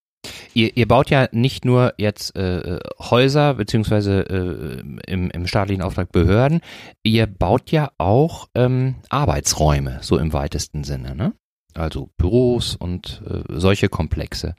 [0.55, 6.13] Ihr, ihr baut ja nicht nur jetzt äh, Häuser beziehungsweise äh, im, im staatlichen Auftrag
[6.13, 6.61] Behörden,
[7.03, 11.33] ihr baut ja auch ähm, Arbeitsräume, so im weitesten Sinne, ne?
[11.75, 14.55] Also Büros und äh, solche Komplexe.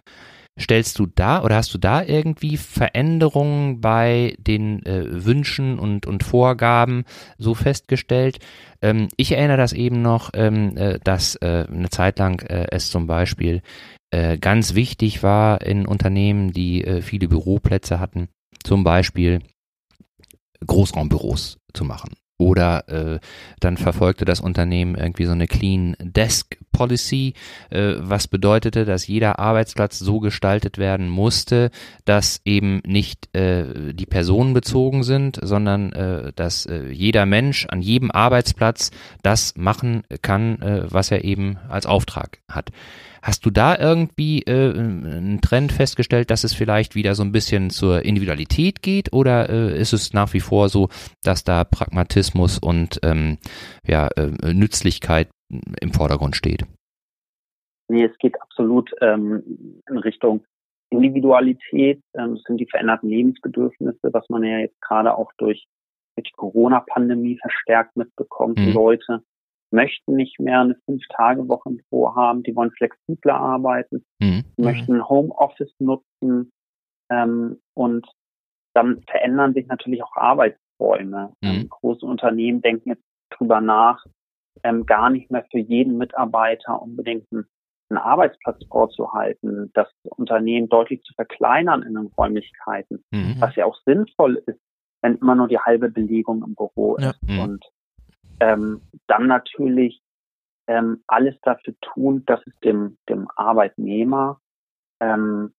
[0.57, 6.23] Stellst du da oder hast du da irgendwie Veränderungen bei den äh, Wünschen und, und
[6.23, 7.03] Vorgaben
[7.37, 8.39] so festgestellt?
[8.81, 12.89] Ähm, ich erinnere das eben noch, ähm, äh, dass äh, eine Zeit lang äh, es
[12.89, 13.61] zum Beispiel
[14.11, 18.29] äh, ganz wichtig war in Unternehmen, die äh, viele Büroplätze hatten,
[18.63, 19.39] zum Beispiel
[20.65, 22.15] Großraumbüros zu machen.
[22.37, 23.19] Oder äh,
[23.61, 27.33] dann verfolgte das Unternehmen irgendwie so eine Clean Desk Policy,
[27.69, 31.71] äh, was bedeutete, dass jeder Arbeitsplatz so gestaltet werden musste,
[32.03, 37.81] dass eben nicht äh, die Personen bezogen sind, sondern äh, dass äh, jeder Mensch an
[37.81, 38.91] jedem Arbeitsplatz
[39.23, 42.71] das machen kann, äh, was er eben als Auftrag hat.
[43.21, 47.71] Hast du da irgendwie äh, einen Trend festgestellt, dass es vielleicht wieder so ein bisschen
[47.71, 50.89] zur Individualität geht oder äh, ist es nach wie vor so,
[51.23, 53.37] dass da Pragmatismus und ähm,
[53.85, 55.29] ja, äh, Nützlichkeit
[55.81, 56.65] im Vordergrund steht?
[57.87, 60.43] Nee, es geht absolut ähm, in Richtung
[60.89, 65.65] Individualität, ähm, sind die veränderten Lebensbedürfnisse, was man ja jetzt gerade auch durch,
[66.15, 68.57] durch die Corona-Pandemie verstärkt mitbekommt.
[68.57, 68.65] Mhm.
[68.65, 69.23] Die Leute
[69.71, 74.43] möchten nicht mehr eine Fünf-Tage-Woche im Büro haben, die wollen flexibler arbeiten, mhm.
[74.57, 76.51] möchten Homeoffice nutzen
[77.11, 78.07] ähm, und
[78.73, 80.15] dann verändern sich natürlich auch
[80.79, 81.33] Arbeitsräume.
[81.41, 81.49] Mhm.
[81.49, 84.05] Ähm, große Unternehmen denken jetzt drüber nach,
[84.63, 87.45] ähm, gar nicht mehr für jeden Mitarbeiter unbedingt einen,
[87.89, 93.35] einen Arbeitsplatz vorzuhalten, das Unternehmen deutlich zu verkleinern in den Räumlichkeiten, mhm.
[93.39, 94.59] was ja auch sinnvoll ist,
[95.01, 97.11] wenn immer nur die halbe Belegung im Büro ja.
[97.11, 97.23] ist.
[97.23, 97.39] Mhm.
[97.39, 97.65] Und
[98.39, 100.01] ähm, dann natürlich
[100.67, 104.39] ähm, alles dafür tun, dass es dem, dem Arbeitnehmer
[104.99, 105.53] ähm,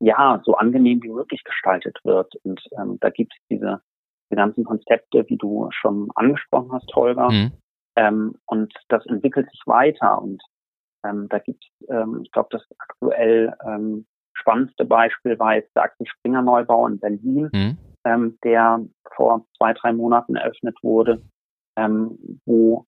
[0.00, 2.34] ja so angenehm wie möglich gestaltet wird.
[2.42, 3.82] Und ähm, da gibt es diese,
[4.30, 7.30] diese ganzen Konzepte, wie du schon angesprochen hast, Holger.
[7.30, 7.52] Mhm.
[7.96, 10.22] Ähm, und das entwickelt sich weiter.
[10.22, 10.42] Und
[11.04, 15.84] ähm, da gibt es, ähm, ich glaube, das aktuell ähm, spannendste Beispiel war jetzt der
[15.84, 17.78] Axel Springer Neubau in Berlin, mhm.
[18.04, 18.80] ähm, der
[19.16, 21.22] vor zwei, drei Monaten eröffnet wurde,
[21.76, 22.86] ähm, wo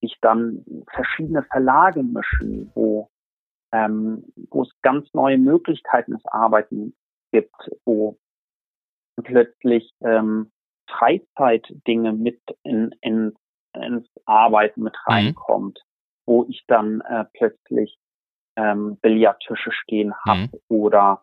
[0.00, 3.08] sich dann verschiedene Verlage mischen, wo,
[3.72, 6.94] ähm, wo es ganz neue Möglichkeiten des Arbeiten
[7.32, 8.18] gibt, wo
[9.22, 10.50] plötzlich ähm,
[10.88, 13.34] Freizeitdinge mit in, in,
[13.74, 15.12] ins Arbeiten mit mhm.
[15.12, 16.22] reinkommt, mhm.
[16.26, 17.96] wo ich dann äh, plötzlich
[18.56, 20.60] ähm, Billardtische stehen habe mhm.
[20.68, 21.22] oder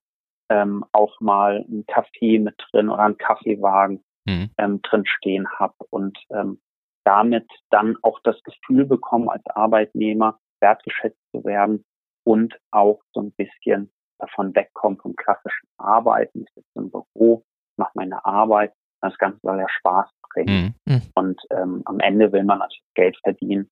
[0.49, 4.49] ähm, auch mal ein Café mit drin oder einen Kaffeewagen mhm.
[4.57, 6.59] ähm, drin stehen habe und ähm,
[7.05, 11.83] damit dann auch das Gefühl bekommen als Arbeitnehmer, wertgeschätzt zu werden
[12.23, 16.43] und auch so ein bisschen davon wegkommen vom klassischen Arbeiten.
[16.43, 17.43] Ich sitze im Büro,
[17.77, 18.73] mache meine Arbeit.
[19.01, 20.75] Das Ganze soll ja Spaß bringen.
[20.85, 20.93] Mhm.
[20.93, 21.01] mhm.
[21.15, 23.69] Und ähm, am Ende will man natürlich Geld verdienen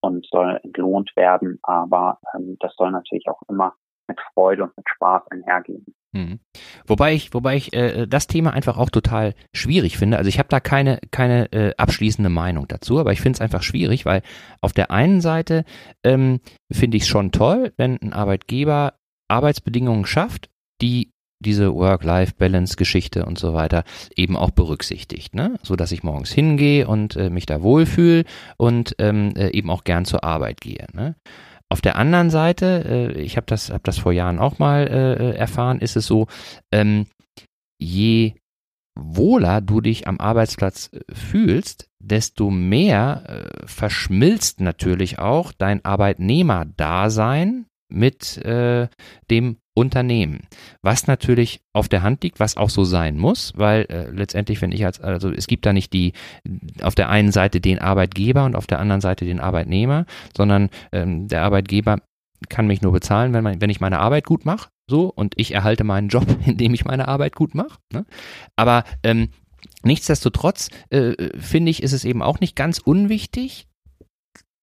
[0.00, 3.74] und soll entlohnt werden, aber ähm, das soll natürlich auch immer
[4.08, 5.86] mit Freude und mit Spaß einhergehen.
[6.12, 6.40] Mhm.
[6.86, 10.18] Wobei ich, wobei ich äh, das Thema einfach auch total schwierig finde.
[10.18, 13.62] Also ich habe da keine keine äh, abschließende Meinung dazu, aber ich finde es einfach
[13.62, 14.22] schwierig, weil
[14.60, 15.64] auf der einen Seite
[16.04, 16.40] ähm,
[16.72, 18.94] finde ich es schon toll, wenn ein Arbeitgeber
[19.28, 20.50] Arbeitsbedingungen schafft,
[20.82, 25.58] die diese Work-Life-Balance-Geschichte und so weiter eben auch berücksichtigt, ne?
[25.62, 28.24] so dass ich morgens hingehe und äh, mich da wohlfühle
[28.56, 30.86] und ähm, äh, eben auch gern zur Arbeit gehe.
[30.92, 31.16] Ne?
[31.70, 35.30] Auf der anderen Seite, äh, ich habe das, hab das vor Jahren auch mal äh,
[35.30, 36.26] äh, erfahren, ist es so,
[36.72, 37.06] ähm,
[37.78, 38.34] je
[38.98, 48.38] wohler du dich am Arbeitsplatz äh, fühlst, desto mehr verschmilzt natürlich auch dein Arbeitnehmerdasein mit
[48.38, 48.88] äh,
[49.30, 50.42] dem Unternehmen.
[50.82, 54.72] Was natürlich auf der Hand liegt, was auch so sein muss, weil äh, letztendlich, wenn
[54.72, 56.12] ich als, also es gibt da nicht die,
[56.82, 60.06] auf der einen Seite den Arbeitgeber und auf der anderen Seite den Arbeitnehmer,
[60.36, 61.98] sondern ähm, der Arbeitgeber
[62.48, 65.54] kann mich nur bezahlen, wenn, man, wenn ich meine Arbeit gut mache, so, und ich
[65.54, 67.78] erhalte meinen Job, indem ich meine Arbeit gut mache.
[67.92, 68.04] Ne?
[68.56, 69.28] Aber ähm,
[69.82, 73.66] nichtsdestotrotz äh, finde ich, ist es eben auch nicht ganz unwichtig,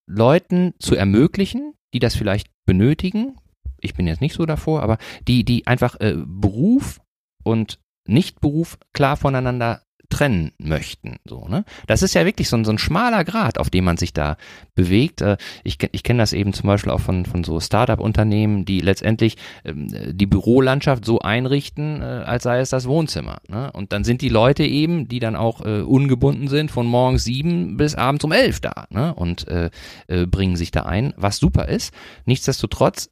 [0.10, 3.36] Leuten zu ermöglichen, die das vielleicht benötigen,
[3.82, 7.00] ich bin jetzt nicht so davor, aber die, die einfach äh, Beruf
[7.44, 11.18] und Nicht-Beruf klar voneinander trennen möchten.
[11.26, 11.66] So, ne?
[11.86, 14.38] Das ist ja wirklich so ein, so ein schmaler Grad, auf dem man sich da
[14.74, 15.22] bewegt.
[15.22, 19.36] Äh, ich, ich kenne das eben zum Beispiel auch von, von so Startup-Unternehmen, die letztendlich
[19.66, 23.40] ähm, die Bürolandschaft so einrichten, äh, als sei es das Wohnzimmer.
[23.50, 23.72] Ne?
[23.74, 27.76] Und dann sind die Leute eben, die dann auch äh, ungebunden sind, von morgens sieben
[27.76, 29.13] bis abends um elf da ne?
[29.13, 29.70] und äh,
[30.08, 31.94] äh, bringen sich da ein, was super ist.
[32.26, 33.10] Nichtsdestotrotz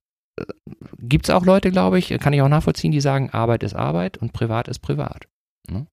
[0.99, 4.17] gibt es auch Leute, glaube ich, kann ich auch nachvollziehen, die sagen, Arbeit ist Arbeit
[4.17, 5.27] und privat ist privat.
[5.69, 5.87] Ne?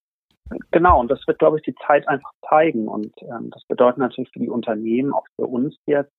[0.71, 2.89] Genau, und das wird, glaube ich, die Zeit einfach zeigen.
[2.89, 6.13] Und ähm, das bedeutet natürlich für die Unternehmen, auch für uns jetzt,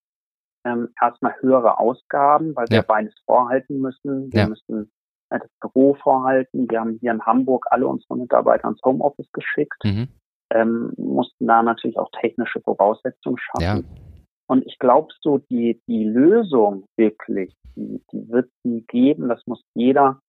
[0.66, 2.84] ähm, erstmal höhere Ausgaben, weil wir ja.
[2.84, 4.32] beides vorhalten müssen.
[4.32, 4.48] Wir ja.
[4.48, 4.92] müssen
[5.30, 6.70] äh, das Büro vorhalten.
[6.70, 9.84] Wir haben hier in Hamburg alle unsere Mitarbeiter ins Homeoffice geschickt.
[9.84, 10.08] Mhm.
[10.52, 13.64] Ähm, mussten da natürlich auch technische Voraussetzungen schaffen.
[13.64, 14.13] Ja.
[14.54, 19.28] Und ich glaube so, die, die Lösung wirklich, die, die wird sie geben.
[19.28, 20.20] Das muss jeder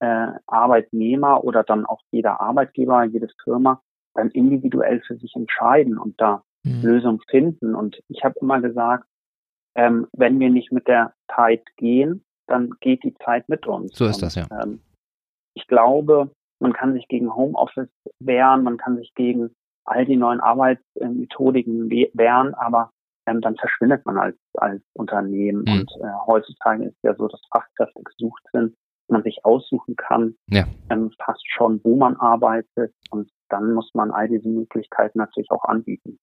[0.00, 3.80] äh, Arbeitnehmer oder dann auch jeder Arbeitgeber, jede Firma
[4.14, 6.82] dann individuell für sich entscheiden und da mhm.
[6.82, 7.76] Lösungen finden.
[7.76, 9.04] Und ich habe immer gesagt,
[9.76, 13.96] ähm, wenn wir nicht mit der Zeit gehen, dann geht die Zeit mit uns.
[13.96, 14.48] So ist das, ja.
[14.50, 14.80] ähm,
[15.54, 19.54] ich glaube, man kann sich gegen Homeoffice wehren, man kann sich gegen
[19.84, 22.90] all die neuen Arbeitsmethodiken wehren, aber
[23.30, 25.64] ähm, dann verschwindet man als, als Unternehmen.
[25.66, 25.72] Mhm.
[25.72, 28.74] Und äh, heutzutage ist ja so, dass Fachkräfte gesucht sind,
[29.08, 30.64] man sich aussuchen kann, ja.
[30.88, 32.94] ähm, fast schon, wo man arbeitet.
[33.10, 36.18] Und dann muss man all diese Möglichkeiten natürlich auch anbieten.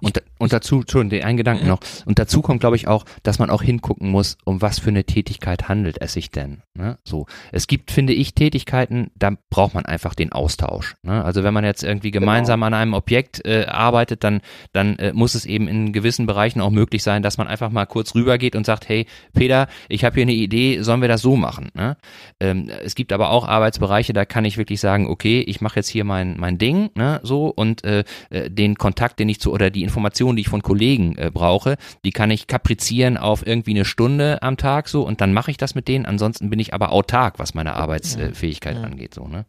[0.00, 1.80] Und, und dazu, Entschuldigung, ein Gedanken noch.
[2.04, 5.04] Und dazu kommt, glaube ich, auch, dass man auch hingucken muss, um was für eine
[5.04, 6.62] Tätigkeit handelt es sich denn.
[6.74, 6.98] Ne?
[7.04, 10.94] So, es gibt, finde ich, Tätigkeiten, da braucht man einfach den Austausch.
[11.02, 11.24] Ne?
[11.24, 12.22] Also wenn man jetzt irgendwie genau.
[12.22, 12.68] gemeinsam genau.
[12.68, 14.40] an einem Objekt äh, arbeitet, dann,
[14.72, 17.86] dann äh, muss es eben in gewissen Bereichen auch möglich sein, dass man einfach mal
[17.86, 21.36] kurz rübergeht und sagt, hey, Peter, ich habe hier eine Idee, sollen wir das so
[21.36, 21.70] machen?
[21.74, 21.96] Ne?
[22.40, 25.88] Ähm, es gibt aber auch Arbeitsbereiche, da kann ich wirklich sagen, okay, ich mache jetzt
[25.88, 29.70] hier mein, mein Ding, ne, so und äh, äh den Kontakt, den ich zu oder
[29.70, 33.84] die Informationen, die ich von Kollegen äh, brauche, die kann ich kaprizieren auf irgendwie eine
[33.84, 36.04] Stunde am Tag so und dann mache ich das mit denen.
[36.04, 38.82] Ansonsten bin ich aber autark, was meine Arbeitsfähigkeit ja.
[38.82, 39.46] angeht, so, ne?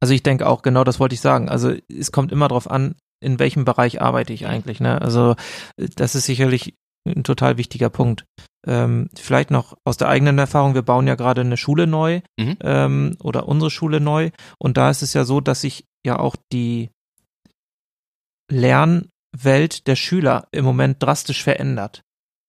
[0.00, 1.48] Also ich denke auch, genau das wollte ich sagen.
[1.48, 5.00] Also es kommt immer darauf an, in welchem Bereich arbeite ich eigentlich, ne?
[5.00, 5.34] Also
[5.76, 6.74] das ist sicherlich
[7.06, 8.24] ein total wichtiger Punkt.
[8.66, 12.56] Ähm, vielleicht noch aus der eigenen Erfahrung, wir bauen ja gerade eine Schule neu mhm.
[12.60, 16.36] ähm, oder unsere Schule neu und da ist es ja so, dass sich ja auch
[16.52, 16.90] die
[18.50, 22.02] Lern- Welt der Schüler im Moment drastisch verändert.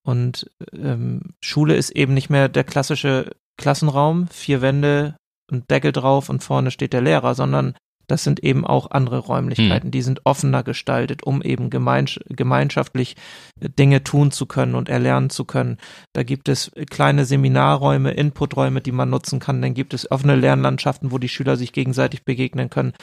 [0.04, 5.16] Und ähm, Schule ist eben nicht mehr der klassische Klassenraum, vier Wände
[5.52, 7.76] und Deckel drauf und vorne steht der Lehrer, sondern
[8.10, 9.92] das sind eben auch andere Räumlichkeiten, hm.
[9.92, 13.16] die sind offener gestaltet, um eben gemeinsch gemeinschaftlich
[13.56, 15.78] Dinge tun zu können und erlernen zu können.
[16.14, 19.62] Da gibt es kleine Seminarräume, Inputräume, die man nutzen kann.
[19.62, 22.94] Dann gibt es offene Lernlandschaften, wo die Schüler sich gegenseitig begegnen können.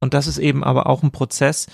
[0.00, 1.66] Und das ist eben aber auch ein Prozess,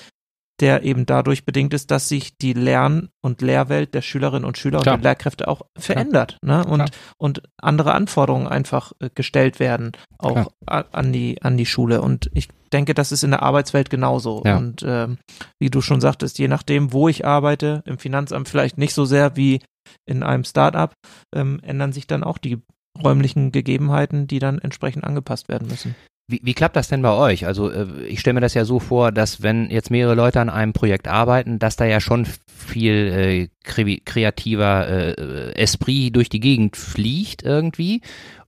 [0.60, 4.80] der eben dadurch bedingt ist, dass sich die Lern- und Lehrwelt der Schülerinnen und Schüler
[4.80, 4.96] Klar.
[4.96, 6.64] und der Lehrkräfte auch verändert ne?
[6.64, 12.02] und, und andere Anforderungen einfach äh, gestellt werden, auch an die, an die Schule.
[12.02, 14.42] Und ich denke, das ist in der Arbeitswelt genauso.
[14.44, 14.56] Ja.
[14.56, 15.18] Und ähm,
[15.60, 19.36] wie du schon sagtest, je nachdem, wo ich arbeite, im Finanzamt vielleicht nicht so sehr
[19.36, 19.60] wie
[20.06, 20.92] in einem Startup
[21.34, 22.60] ähm, ändern sich dann auch die
[23.02, 25.94] räumlichen Gegebenheiten, die dann entsprechend angepasst werden müssen.
[26.30, 27.46] Wie, wie klappt das denn bei euch?
[27.46, 30.50] Also äh, ich stelle mir das ja so vor, dass wenn jetzt mehrere Leute an
[30.50, 36.76] einem Projekt arbeiten, dass da ja schon viel äh, kreativer äh, Esprit durch die Gegend
[36.76, 38.02] fliegt irgendwie.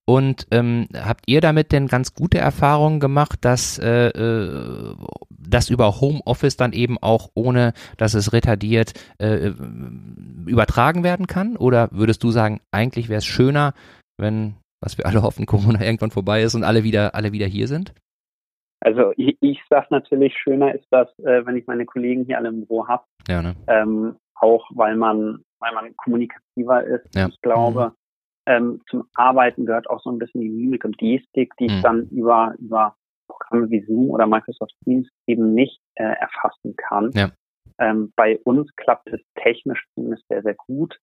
[0.05, 4.95] Und ähm, habt ihr damit denn ganz gute Erfahrungen gemacht, dass äh, äh,
[5.31, 9.53] das über Homeoffice dann eben auch ohne, dass es retardiert, äh,
[10.47, 11.57] übertragen werden kann?
[11.57, 13.73] Oder würdest du sagen, eigentlich wäre es schöner,
[14.19, 17.69] wenn, was wir alle hoffen, Corona irgendwann vorbei ist und alle wieder, alle wieder hier
[17.69, 17.95] sind?
[18.81, 22.49] Also ich, ich sage natürlich, schöner ist das, äh, wenn ich meine Kollegen hier alle
[22.49, 23.05] im Büro habe.
[23.29, 23.55] Ja, ne?
[23.67, 27.15] ähm, auch weil man, weil man kommunikativer ist.
[27.15, 27.29] Ja.
[27.29, 27.93] Ich glaube, mhm.
[28.47, 31.71] ähm, zum Arbeiten gehört auch so ein bisschen die Mimik und Gestik, die mhm.
[31.71, 32.97] ich dann über, über
[33.29, 37.11] Programme wie Zoom oder Microsoft Teams eben nicht äh, erfassen kann.
[37.15, 37.31] Ja.
[37.79, 40.99] Ähm, bei uns klappt es technisch zumindest sehr, sehr gut.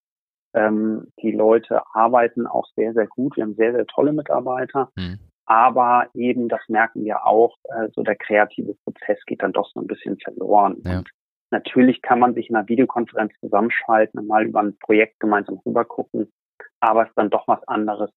[0.57, 3.35] Ähm, die Leute arbeiten auch sehr, sehr gut.
[3.35, 4.89] Wir haben sehr, sehr tolle Mitarbeiter.
[4.95, 5.19] Mhm.
[5.45, 9.79] Aber eben, das merken wir auch, äh, so der kreative Prozess geht dann doch so
[9.79, 10.81] ein bisschen verloren.
[10.83, 10.97] Ja.
[10.97, 11.09] Und
[11.51, 16.31] natürlich kann man sich in einer Videokonferenz zusammenschalten und mal über ein Projekt gemeinsam rübergucken.
[16.79, 18.11] Aber es ist dann doch was anderes,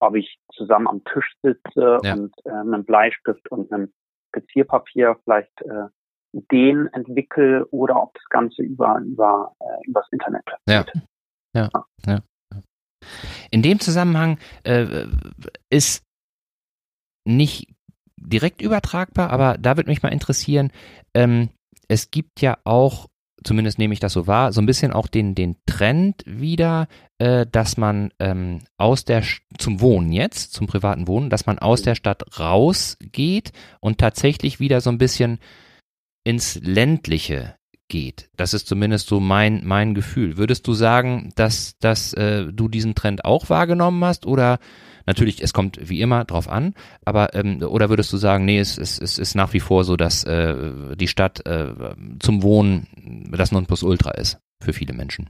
[0.00, 2.14] ob ich zusammen am Tisch sitze ja.
[2.14, 3.92] und äh, einem Bleistift und einem
[4.28, 5.88] Skizzierpapier vielleicht äh,
[6.32, 10.90] Ideen entwickle oder ob das Ganze über über äh, übers Internet passiert.
[10.94, 11.00] Ja.
[11.54, 11.70] Ja,
[12.06, 12.22] ja.
[13.50, 15.06] In dem Zusammenhang äh,
[15.70, 16.04] ist
[17.24, 17.68] nicht
[18.16, 20.70] direkt übertragbar, aber da würde mich mal interessieren,
[21.14, 21.50] ähm,
[21.88, 23.08] es gibt ja auch,
[23.42, 26.86] zumindest nehme ich das so wahr, so ein bisschen auch den, den Trend wieder,
[27.18, 29.24] äh, dass man ähm, aus der,
[29.58, 34.80] zum Wohnen jetzt, zum privaten Wohnen, dass man aus der Stadt rausgeht und tatsächlich wieder
[34.80, 35.38] so ein bisschen
[36.24, 37.56] ins ländliche
[37.90, 38.30] geht.
[38.36, 40.38] Das ist zumindest so mein, mein Gefühl.
[40.38, 44.58] Würdest du sagen, dass, dass äh, du diesen Trend auch wahrgenommen hast oder
[45.06, 46.74] natürlich, es kommt wie immer drauf an,
[47.04, 49.96] aber ähm, oder würdest du sagen, nee, es, es, es ist nach wie vor so,
[49.96, 51.74] dass äh, die Stadt äh,
[52.20, 52.86] zum Wohnen
[53.36, 55.28] das Nonplusultra ist für viele Menschen?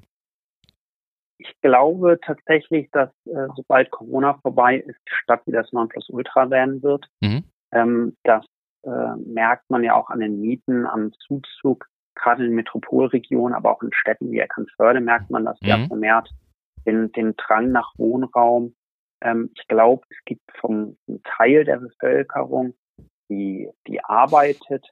[1.39, 6.83] Ich glaube tatsächlich, dass äh, sobald Corona vorbei ist, die Stadt wieder das Nonplusultra werden
[6.83, 7.07] wird.
[7.23, 7.45] Mhm.
[7.73, 8.45] Ähm, das
[8.83, 11.87] äh, merkt man ja auch an den Mieten, am Zuzug
[12.21, 15.69] gerade in Metropolregionen, aber auch in Städten wie Eckernförde merkt man das mhm.
[15.69, 16.31] ja vermehrt,
[16.87, 18.75] den, den Drang nach Wohnraum.
[19.21, 22.75] Ähm, ich glaube, es gibt vom Teil der Bevölkerung,
[23.29, 24.87] die, die arbeitet,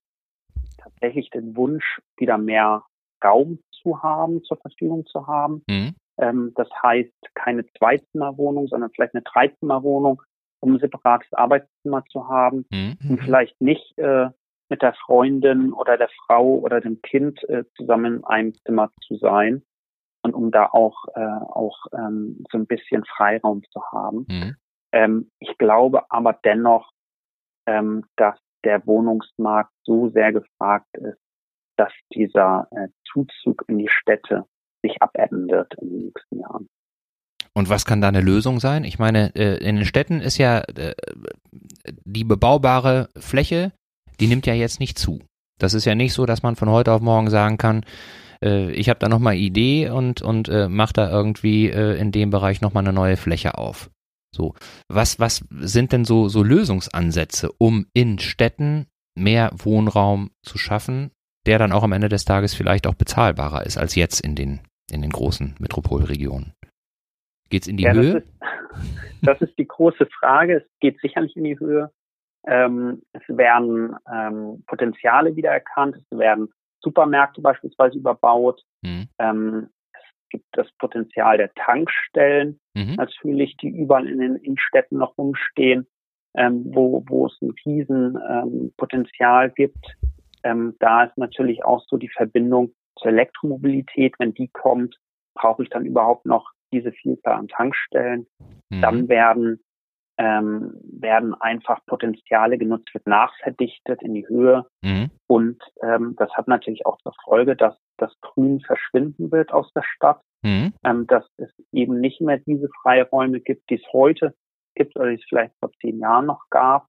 [0.78, 2.84] tatsächlich den Wunsch, wieder mehr
[3.24, 5.62] Raum zu haben, zur Verfügung zu haben.
[5.68, 5.94] Mhm.
[6.18, 10.22] Ähm, das heißt, keine Zweizimmerwohnung, sondern vielleicht eine Dreizimmerwohnung,
[10.60, 12.96] um ein separates Arbeitszimmer zu haben mhm.
[13.08, 14.28] und vielleicht nicht äh,
[14.68, 19.16] mit der Freundin oder der Frau oder dem Kind äh, zusammen in einem Zimmer zu
[19.16, 19.62] sein
[20.22, 24.26] und um da auch äh, auch ähm, so ein bisschen Freiraum zu haben.
[24.28, 24.56] Mhm.
[24.92, 26.90] Ähm, ich glaube aber dennoch,
[27.66, 31.18] ähm, dass der Wohnungsmarkt so sehr gefragt ist,
[31.76, 34.44] dass dieser äh, Zuzug in die Städte
[34.82, 36.68] sich abebben wird in den nächsten Jahren.
[37.54, 38.84] Und was kann da eine Lösung sein?
[38.84, 40.94] Ich meine, äh, in den Städten ist ja äh,
[42.04, 43.72] die bebaubare Fläche
[44.20, 45.20] die nimmt ja jetzt nicht zu.
[45.58, 47.84] Das ist ja nicht so, dass man von heute auf morgen sagen kann,
[48.42, 52.30] äh, ich habe da nochmal Idee und, und äh, mache da irgendwie äh, in dem
[52.30, 53.90] Bereich nochmal eine neue Fläche auf.
[54.34, 54.54] So,
[54.88, 61.10] was, was sind denn so, so Lösungsansätze, um in Städten mehr Wohnraum zu schaffen,
[61.46, 64.60] der dann auch am Ende des Tages vielleicht auch bezahlbarer ist als jetzt in den,
[64.92, 66.52] in den großen Metropolregionen?
[67.48, 68.12] Geht's in die ja, Höhe?
[68.12, 68.28] Das ist,
[69.22, 70.58] das ist die große Frage.
[70.58, 71.90] Es geht sicherlich in die Höhe.
[72.46, 76.48] Ähm, es werden ähm, Potenziale wiedererkannt, es werden
[76.80, 78.62] Supermärkte beispielsweise überbaut.
[78.82, 79.08] Mhm.
[79.18, 82.94] Ähm, es gibt das Potenzial der Tankstellen, mhm.
[82.94, 85.86] natürlich, die überall in den Innenstädten noch rumstehen,
[86.36, 89.96] ähm, wo, wo es ein Riesenpotenzial ähm, gibt.
[90.44, 94.14] Ähm, da ist natürlich auch so die Verbindung zur Elektromobilität.
[94.18, 94.96] Wenn die kommt,
[95.34, 98.26] brauche ich dann überhaupt noch diese Vielzahl an Tankstellen.
[98.70, 98.80] Mhm.
[98.80, 99.60] Dann werden
[100.18, 104.66] ähm, werden einfach Potenziale genutzt, wird nachverdichtet in die Höhe.
[104.82, 105.10] Mhm.
[105.28, 109.84] Und ähm, das hat natürlich auch zur Folge, dass das Grün verschwinden wird aus der
[109.84, 110.72] Stadt, mhm.
[110.84, 114.34] ähm, dass es eben nicht mehr diese Freiräume gibt, die es heute
[114.74, 116.86] gibt oder die es vielleicht vor zehn Jahren noch gab.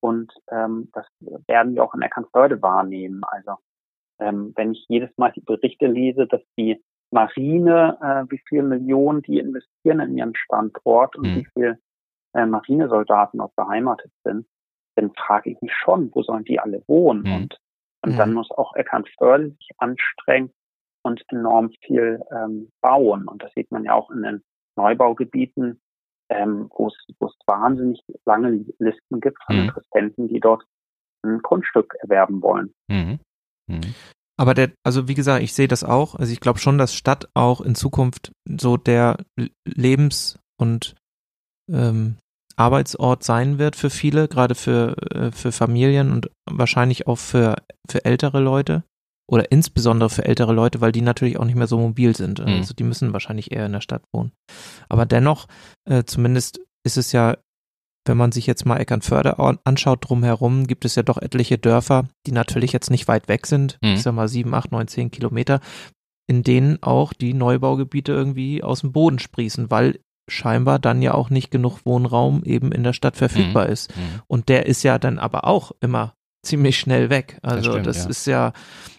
[0.00, 1.06] Und ähm, das
[1.46, 3.22] werden wir auch in Eckernförde wahrnehmen.
[3.24, 3.56] Also
[4.20, 9.22] ähm, wenn ich jedes Mal die Berichte lese, dass die Marine, äh, wie viele Millionen
[9.22, 11.36] die investieren in ihren Standort und mhm.
[11.36, 11.78] wie viel
[12.34, 14.46] äh, Marinesoldaten auch beheimatet sind,
[14.96, 17.22] dann frage ich mich schon, wo sollen die alle wohnen?
[17.22, 17.34] Mhm.
[17.34, 17.58] Und,
[18.04, 18.16] und mhm.
[18.16, 20.52] dann muss auch Eckernförde sich anstrengen
[21.02, 23.28] und enorm viel ähm, bauen.
[23.28, 24.42] Und das sieht man ja auch in den
[24.76, 25.80] Neubaugebieten,
[26.30, 29.62] ähm, wo es wahnsinnig lange Listen gibt von mhm.
[29.64, 30.64] Interessenten, die dort
[31.24, 32.74] ein Grundstück erwerben wollen.
[32.88, 33.18] Mhm.
[33.68, 33.94] Mhm.
[34.36, 36.14] Aber der, also wie gesagt, ich sehe das auch.
[36.14, 39.16] Also ich glaube schon, dass Stadt auch in Zukunft so der
[39.64, 40.94] Lebens- und
[41.70, 42.16] ähm,
[42.56, 47.56] Arbeitsort sein wird für viele, gerade für, äh, für Familien und wahrscheinlich auch für,
[47.88, 48.82] für ältere Leute
[49.30, 52.40] oder insbesondere für ältere Leute, weil die natürlich auch nicht mehr so mobil sind.
[52.40, 52.46] Mhm.
[52.46, 54.32] Also die müssen wahrscheinlich eher in der Stadt wohnen.
[54.88, 55.46] Aber dennoch,
[55.88, 57.36] äh, zumindest ist es ja,
[58.06, 62.32] wenn man sich jetzt mal Eckernförde anschaut, drumherum gibt es ja doch etliche Dörfer, die
[62.32, 63.90] natürlich jetzt nicht weit weg sind, mhm.
[63.90, 65.60] ich sag mal sieben, acht, neun, zehn Kilometer,
[66.26, 71.30] in denen auch die Neubaugebiete irgendwie aus dem Boden sprießen, weil scheinbar dann ja auch
[71.30, 73.72] nicht genug Wohnraum eben in der Stadt verfügbar mhm.
[73.72, 73.96] ist.
[73.96, 74.22] Mhm.
[74.26, 77.38] Und der ist ja dann aber auch immer ziemlich schnell weg.
[77.42, 78.10] Also das, stimmt, das ja.
[78.10, 78.52] ist ja,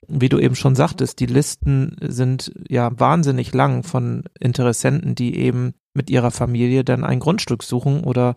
[0.08, 5.74] wie du eben schon sagtest, die Listen sind ja wahnsinnig lang von Interessenten, die eben
[5.94, 8.36] mit ihrer Familie dann ein Grundstück suchen oder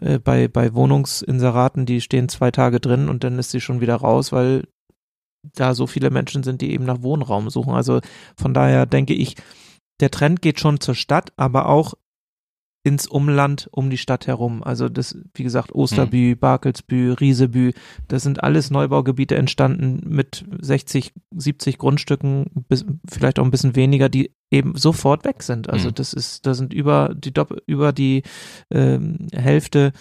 [0.00, 3.96] äh, bei, bei Wohnungsinseraten, die stehen zwei Tage drin und dann ist sie schon wieder
[3.96, 4.64] raus, weil
[5.54, 7.72] da so viele Menschen sind, die eben nach Wohnraum suchen.
[7.72, 8.00] Also
[8.36, 9.36] von daher denke ich,
[10.00, 11.94] der Trend geht schon zur Stadt, aber auch
[12.82, 14.62] ins Umland um die Stadt herum.
[14.62, 16.38] Also das, wie gesagt, Osterbü, hm.
[16.38, 17.72] Barkelsbü, Riesebü,
[18.08, 24.08] das sind alles Neubaugebiete entstanden mit 60, 70 Grundstücken, bis, vielleicht auch ein bisschen weniger,
[24.08, 25.68] die eben sofort weg sind.
[25.68, 25.94] Also hm.
[25.94, 27.32] das ist, da sind über die
[27.66, 28.22] über die
[28.70, 29.92] ähm, Hälfte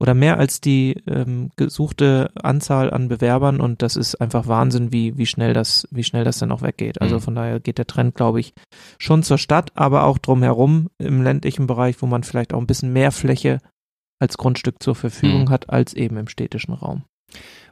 [0.00, 5.18] oder mehr als die ähm, gesuchte Anzahl an Bewerbern und das ist einfach Wahnsinn, wie,
[5.18, 7.00] wie schnell das, wie schnell das dann auch weggeht.
[7.00, 7.20] Also mhm.
[7.20, 8.54] von daher geht der Trend, glaube ich,
[8.98, 12.92] schon zur Stadt, aber auch drumherum im ländlichen Bereich, wo man vielleicht auch ein bisschen
[12.92, 13.58] mehr Fläche
[14.20, 15.50] als Grundstück zur Verfügung mhm.
[15.50, 17.04] hat, als eben im städtischen Raum.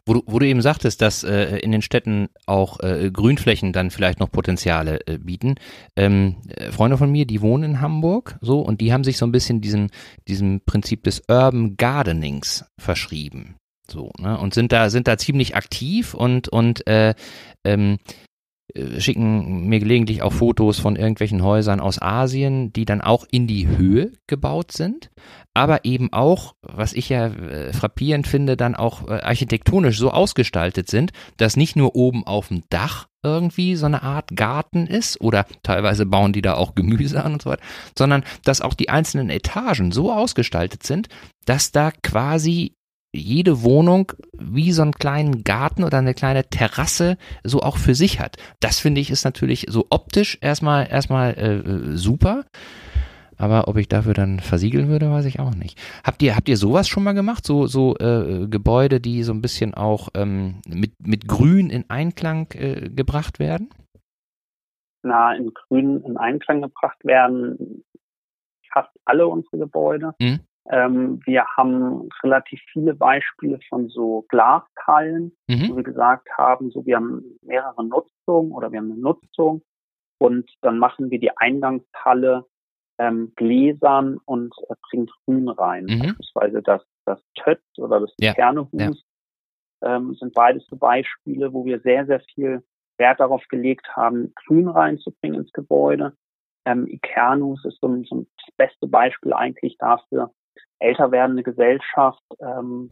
[0.06, 3.90] Wo du, wo du eben sagtest, dass äh, in den Städten auch äh, Grünflächen dann
[3.90, 5.56] vielleicht noch Potenziale äh, bieten.
[5.96, 9.26] Ähm, äh, Freunde von mir, die wohnen in Hamburg, so, und die haben sich so
[9.26, 9.90] ein bisschen diesen,
[10.28, 13.56] diesem Prinzip des Urban Gardenings verschrieben.
[13.90, 17.14] So, ne, und sind da, sind da ziemlich aktiv und, und äh,
[17.64, 18.25] ähm, äh,
[18.98, 23.68] schicken mir gelegentlich auch Fotos von irgendwelchen Häusern aus Asien, die dann auch in die
[23.68, 25.10] Höhe gebaut sind,
[25.54, 30.90] aber eben auch, was ich ja äh, frappierend finde, dann auch äh, architektonisch so ausgestaltet
[30.90, 35.46] sind, dass nicht nur oben auf dem Dach irgendwie so eine Art Garten ist oder
[35.62, 37.62] teilweise bauen die da auch Gemüse an und so weiter,
[37.96, 41.08] sondern dass auch die einzelnen Etagen so ausgestaltet sind,
[41.44, 42.75] dass da quasi
[43.16, 48.20] jede Wohnung wie so einen kleinen Garten oder eine kleine Terrasse so auch für sich
[48.20, 48.36] hat.
[48.60, 52.44] Das finde ich ist natürlich so optisch erstmal erstmal äh, super.
[53.38, 55.78] Aber ob ich dafür dann versiegeln würde, weiß ich auch nicht.
[56.04, 57.44] Habt ihr, habt ihr sowas schon mal gemacht?
[57.44, 62.48] So, so äh, Gebäude, die so ein bisschen auch ähm, mit, mit Grün in Einklang
[62.54, 63.68] äh, gebracht werden?
[65.02, 67.84] Na, in Grün in Einklang gebracht werden
[68.76, 70.14] fast alle unsere Gebäude.
[70.20, 70.40] Mhm.
[70.70, 75.68] Ähm, wir haben relativ viele Beispiele von so Glashallen, mhm.
[75.70, 79.62] wo wir gesagt haben, so wir haben mehrere Nutzungen oder wir haben eine Nutzung
[80.18, 82.44] und dann machen wir die Eingangshalle
[82.98, 85.84] ähm, gläsern und äh, bringen Grün rein.
[85.84, 86.00] Mhm.
[86.00, 88.32] Beispielsweise das, das Tött oder das ja.
[88.34, 88.68] Kernehus
[89.82, 89.96] ja.
[89.96, 92.64] ähm, sind beides so Beispiele, wo wir sehr, sehr viel
[92.98, 96.16] Wert darauf gelegt haben, Grün reinzubringen ins Gebäude.
[96.64, 100.32] Ähm, Ikernus ist so, so das beste Beispiel eigentlich dafür,
[100.78, 102.22] älter werdende Gesellschaft.
[102.40, 102.90] Ähm,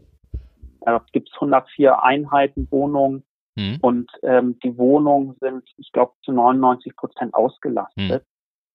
[0.80, 3.24] da gibt es 104 Einheiten Wohnungen
[3.56, 3.78] mhm.
[3.80, 8.26] und ähm, die Wohnungen sind, ich glaube, zu 99 Prozent ausgelastet, mhm.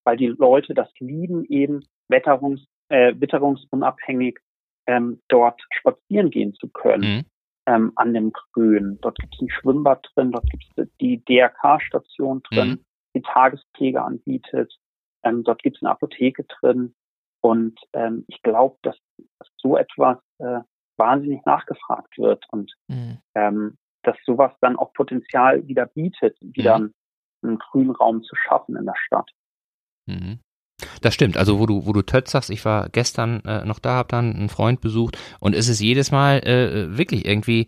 [0.03, 4.39] weil die Leute das lieben, eben wetterungs, äh, witterungsunabhängig
[4.87, 7.17] ähm, dort spazieren gehen zu können.
[7.17, 7.25] Mhm.
[7.67, 8.97] Ähm, an dem Grün.
[9.01, 12.85] Dort gibt es ein Schwimmbad drin, dort gibt es die DRK-Station drin, mhm.
[13.15, 14.73] die Tagespflege anbietet.
[15.23, 16.95] Ähm, dort gibt es eine Apotheke drin.
[17.41, 18.97] Und ähm, ich glaube, dass,
[19.39, 20.59] dass so etwas äh,
[20.97, 23.19] wahnsinnig nachgefragt wird und mhm.
[23.35, 26.93] ähm, dass sowas dann auch Potenzial wieder bietet, wieder mhm.
[27.43, 29.29] einen grünen Raum zu schaffen in der Stadt.
[30.05, 30.39] Mhm.
[31.01, 31.37] Das stimmt.
[31.37, 34.35] Also wo du wo du Tötz sagst, ich war gestern äh, noch da, habe dann
[34.35, 37.67] einen Freund besucht und es ist jedes Mal äh, wirklich irgendwie.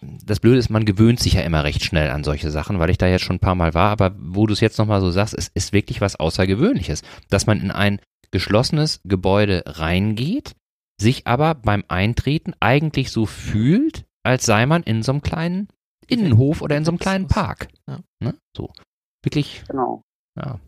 [0.00, 2.98] Das Blöde ist, man gewöhnt sich ja immer recht schnell an solche Sachen, weil ich
[2.98, 3.90] da jetzt schon ein paar Mal war.
[3.90, 7.46] Aber wo du es jetzt noch mal so sagst, es ist wirklich was Außergewöhnliches, dass
[7.46, 10.56] man in ein geschlossenes Gebäude reingeht,
[11.00, 15.68] sich aber beim Eintreten eigentlich so fühlt, als sei man in so einem kleinen
[16.06, 17.68] Innenhof oder in so einem kleinen Park.
[17.88, 18.00] Ja.
[18.20, 18.34] Ne?
[18.56, 18.72] So.
[19.22, 19.64] Wirklich.
[19.68, 20.02] Genau.
[20.36, 20.60] Ja.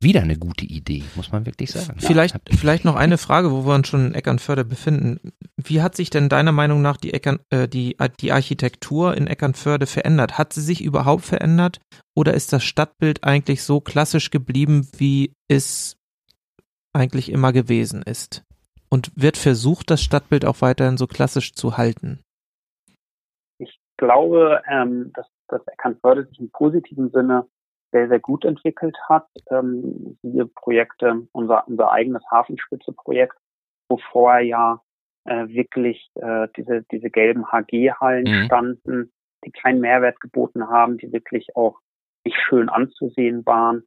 [0.00, 1.98] Wieder eine gute Idee, muss man wirklich sagen.
[1.98, 2.56] Vielleicht, ja.
[2.56, 5.32] vielleicht noch eine Frage, wo wir uns schon in Eckernförde befinden.
[5.56, 9.86] Wie hat sich denn deiner Meinung nach die, Eckern, äh, die, die Architektur in Eckernförde
[9.86, 10.38] verändert?
[10.38, 11.80] Hat sie sich überhaupt verändert
[12.14, 15.96] oder ist das Stadtbild eigentlich so klassisch geblieben, wie es
[16.92, 18.44] eigentlich immer gewesen ist?
[18.88, 22.20] Und wird versucht, das Stadtbild auch weiterhin so klassisch zu halten?
[23.58, 27.46] Ich glaube, ähm, dass, dass Eckernförde sich im positiven Sinne
[27.94, 29.28] sehr, sehr gut entwickelt hat.
[29.50, 33.36] Ähm, diese Projekte, unser, unser eigenes Hafenspitze-Projekt,
[33.88, 34.82] wo vorher ja
[35.24, 38.44] äh, wirklich äh, diese, diese gelben HG-Hallen mhm.
[38.46, 39.12] standen,
[39.44, 41.78] die keinen Mehrwert geboten haben, die wirklich auch
[42.24, 43.84] nicht schön anzusehen waren.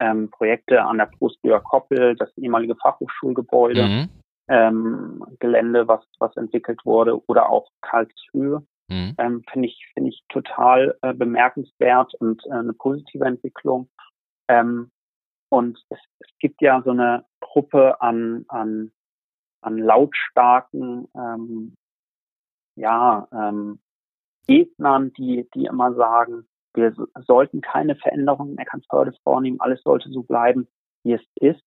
[0.00, 4.08] Ähm, Projekte an der Prostbüher Koppel, das ehemalige Fachhochschulgebäude, mhm.
[4.48, 9.14] ähm, Gelände, was, was entwickelt wurde, oder auch Karlshöhe, Mhm.
[9.18, 13.88] Ähm, Finde ich, finde ich total äh, bemerkenswert und äh, eine positive Entwicklung.
[14.48, 14.90] Ähm,
[15.50, 18.92] und es, es gibt ja so eine Gruppe an, an,
[19.62, 21.76] an lautstarken, ähm,
[22.76, 23.78] ja, ähm,
[24.46, 26.94] Gegnern, die, die immer sagen, wir
[27.26, 30.68] sollten keine Veränderungen in Eckernförde vornehmen, alles sollte so bleiben,
[31.04, 31.62] wie es ist,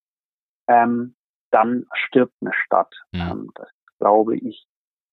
[0.68, 1.16] ähm,
[1.50, 2.94] dann stirbt eine Stadt.
[3.14, 3.22] Mhm.
[3.22, 4.67] Ähm, das glaube ich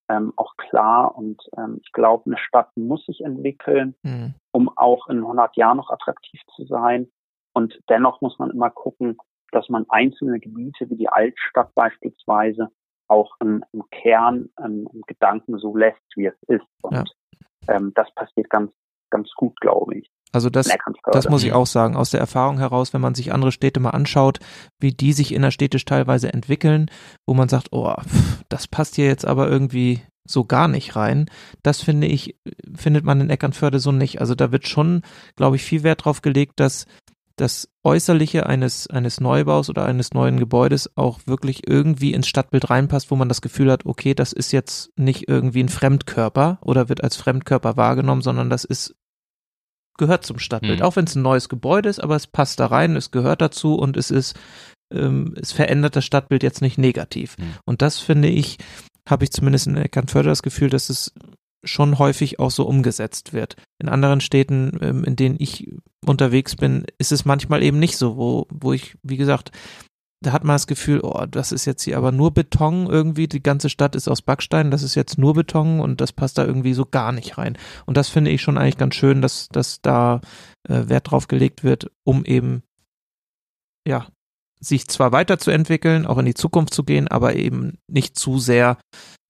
[0.08, 1.16] ähm, auch klar.
[1.16, 4.34] Und ähm, ich glaube, eine Stadt muss sich entwickeln, mhm.
[4.52, 7.08] um auch in 100 Jahren noch attraktiv zu sein.
[7.52, 9.16] Und dennoch muss man immer gucken,
[9.52, 12.70] dass man einzelne Gebiete wie die Altstadt beispielsweise
[13.06, 16.66] auch im, im Kern ähm, im Gedanken so lässt, wie es ist.
[16.82, 16.94] Und
[17.68, 17.76] ja.
[17.76, 18.72] ähm, das passiert ganz,
[19.10, 20.10] ganz gut, glaube ich.
[20.34, 20.68] Also das,
[21.12, 23.90] das muss ich auch sagen, aus der Erfahrung heraus, wenn man sich andere Städte mal
[23.90, 24.40] anschaut,
[24.80, 26.90] wie die sich innerstädtisch teilweise entwickeln,
[27.24, 27.94] wo man sagt, oh,
[28.48, 31.26] das passt hier jetzt aber irgendwie so gar nicht rein.
[31.62, 32.36] Das finde ich,
[32.74, 34.20] findet man in Eckernförde so nicht.
[34.20, 35.02] Also da wird schon,
[35.36, 36.86] glaube ich, viel Wert drauf gelegt, dass
[37.36, 43.10] das Äußerliche eines, eines Neubaus oder eines neuen Gebäudes auch wirklich irgendwie ins Stadtbild reinpasst,
[43.10, 47.04] wo man das Gefühl hat, okay, das ist jetzt nicht irgendwie ein Fremdkörper oder wird
[47.04, 48.94] als Fremdkörper wahrgenommen, sondern das ist
[49.98, 50.80] gehört zum Stadtbild.
[50.80, 50.84] Mhm.
[50.84, 53.74] Auch wenn es ein neues Gebäude ist, aber es passt da rein, es gehört dazu
[53.76, 54.34] und es ist,
[54.92, 57.36] ähm, es verändert das Stadtbild jetzt nicht negativ.
[57.38, 57.54] Mhm.
[57.64, 58.58] Und das finde ich,
[59.08, 61.12] habe ich zumindest in Eckernförde das Gefühl, dass es
[61.64, 63.56] schon häufig auch so umgesetzt wird.
[63.78, 65.70] In anderen Städten, ähm, in denen ich
[66.04, 69.50] unterwegs bin, ist es manchmal eben nicht so, wo, wo ich, wie gesagt,
[70.26, 73.42] da hat man das Gefühl, oh, das ist jetzt hier aber nur Beton irgendwie, die
[73.42, 76.72] ganze Stadt ist aus Backstein, das ist jetzt nur Beton und das passt da irgendwie
[76.72, 77.58] so gar nicht rein.
[77.86, 80.20] Und das finde ich schon eigentlich ganz schön, dass, dass da
[80.68, 82.62] äh, Wert drauf gelegt wird, um eben,
[83.86, 84.06] ja,
[84.60, 88.78] sich zwar weiterzuentwickeln, auch in die Zukunft zu gehen, aber eben nicht zu sehr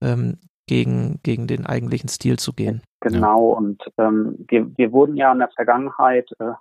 [0.01, 2.83] ähm, gegen, gegen den eigentlichen Stil zu gehen.
[3.01, 6.53] Genau, und ähm, wir, wir wurden ja in der Vergangenheit äh,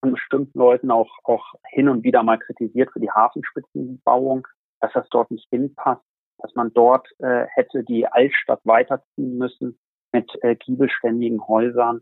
[0.00, 4.46] von bestimmten Leuten auch, auch hin und wieder mal kritisiert für die Hafenspitzenbauung,
[4.80, 6.02] dass das dort nicht hinpasst,
[6.38, 9.78] dass man dort äh, hätte die Altstadt weiterziehen müssen
[10.12, 12.00] mit äh, giebelständigen Häusern.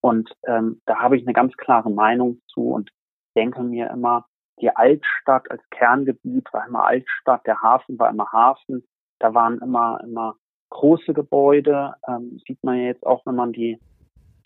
[0.00, 2.90] Und ähm, da habe ich eine ganz klare Meinung zu und
[3.36, 4.26] denke mir immer,
[4.60, 8.86] die Altstadt als Kerngebiet war immer Altstadt, der Hafen war immer Hafen,
[9.18, 10.36] da waren immer, immer
[10.70, 13.78] große Gebäude, ähm, sieht man ja jetzt auch, wenn man die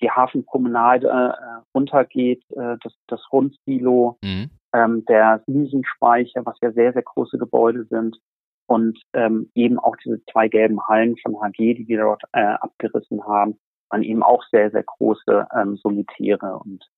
[0.01, 4.51] die Hafenpromenade äh, runtergeht, äh, das, das Rundsilo, mhm.
[4.73, 8.19] ähm, der Wiesenspeicher, was ja sehr, sehr große Gebäude sind
[8.67, 13.25] und ähm, eben auch diese zwei gelben Hallen von HG, die wir dort äh, abgerissen
[13.25, 13.59] haben,
[13.91, 16.89] waren eben auch sehr, sehr große ähm, Solitäre und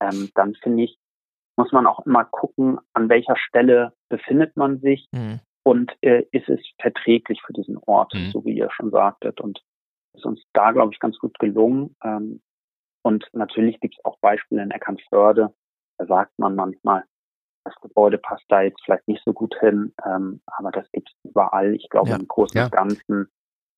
[0.00, 0.96] ähm, dann finde ich,
[1.56, 5.40] muss man auch immer gucken, an welcher Stelle befindet man sich mhm.
[5.62, 8.30] und äh, ist es verträglich für diesen Ort, mhm.
[8.30, 9.40] so wie ihr schon sagtet.
[9.40, 9.60] Und
[10.14, 11.96] ist uns da, glaube ich, ganz gut gelungen.
[12.04, 12.40] Ähm,
[13.02, 15.54] und natürlich gibt es auch Beispiele in Eckernförde.
[15.98, 17.04] Da sagt man manchmal,
[17.64, 21.30] das Gebäude passt da jetzt vielleicht nicht so gut hin, ähm, aber das gibt es
[21.30, 21.74] überall.
[21.74, 22.16] Ich glaube, ja.
[22.16, 22.68] im Großen und ja.
[22.68, 23.28] Ganzen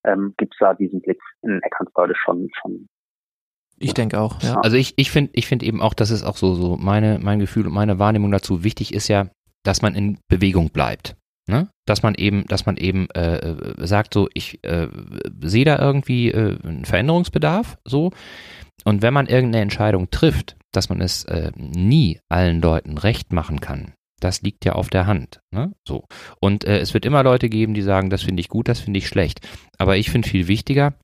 [0.05, 2.87] ähm, gibt es da diesen Blick in Eckernförde schon, schon
[3.79, 4.61] ich denke auch, ja.
[4.61, 7.39] Also ich, ich finde ich finde eben auch, dass es auch so, so meine, mein
[7.39, 9.27] Gefühl und meine Wahrnehmung dazu wichtig ist ja,
[9.63, 11.15] dass man in Bewegung bleibt.
[11.47, 11.69] Ne?
[11.85, 13.55] Dass man eben, dass man eben äh,
[13.85, 14.87] sagt, so, ich äh,
[15.41, 18.11] sehe da irgendwie äh, einen Veränderungsbedarf, so.
[18.85, 23.61] Und wenn man irgendeine Entscheidung trifft, dass man es äh, nie allen Leuten recht machen
[23.61, 25.41] kann, das liegt ja auf der Hand.
[25.51, 25.73] Ne?
[25.87, 26.05] So.
[26.39, 28.97] Und äh, es wird immer Leute geben, die sagen, das finde ich gut, das finde
[28.97, 29.47] ich schlecht.
[29.77, 30.95] Aber ich finde viel wichtiger,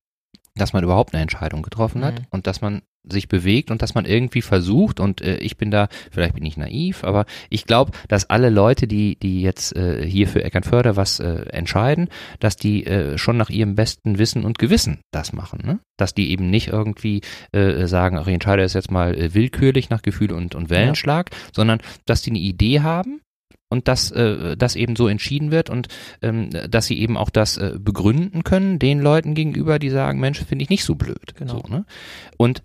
[0.55, 2.25] dass man überhaupt eine Entscheidung getroffen hat mhm.
[2.31, 5.87] und dass man sich bewegt und dass man irgendwie versucht und äh, ich bin da,
[6.11, 10.27] vielleicht bin ich naiv, aber ich glaube, dass alle Leute, die die jetzt äh, hier
[10.27, 14.99] für Eckernförde was äh, entscheiden, dass die äh, schon nach ihrem besten Wissen und Gewissen
[15.11, 15.79] das machen, ne?
[15.97, 17.21] Dass die eben nicht irgendwie
[17.51, 21.29] äh, sagen, ach, ich entscheide es jetzt mal äh, willkürlich nach Gefühl und und Wellenschlag,
[21.31, 21.37] ja.
[21.53, 23.21] sondern dass die eine Idee haben
[23.69, 25.87] und dass äh, das eben so entschieden wird und
[26.21, 30.43] ähm, dass sie eben auch das äh, begründen können den Leuten gegenüber, die sagen, Mensch,
[30.43, 31.35] finde ich nicht so blöd.
[31.35, 31.61] Genau.
[31.61, 31.85] So, ne?
[32.37, 32.63] Und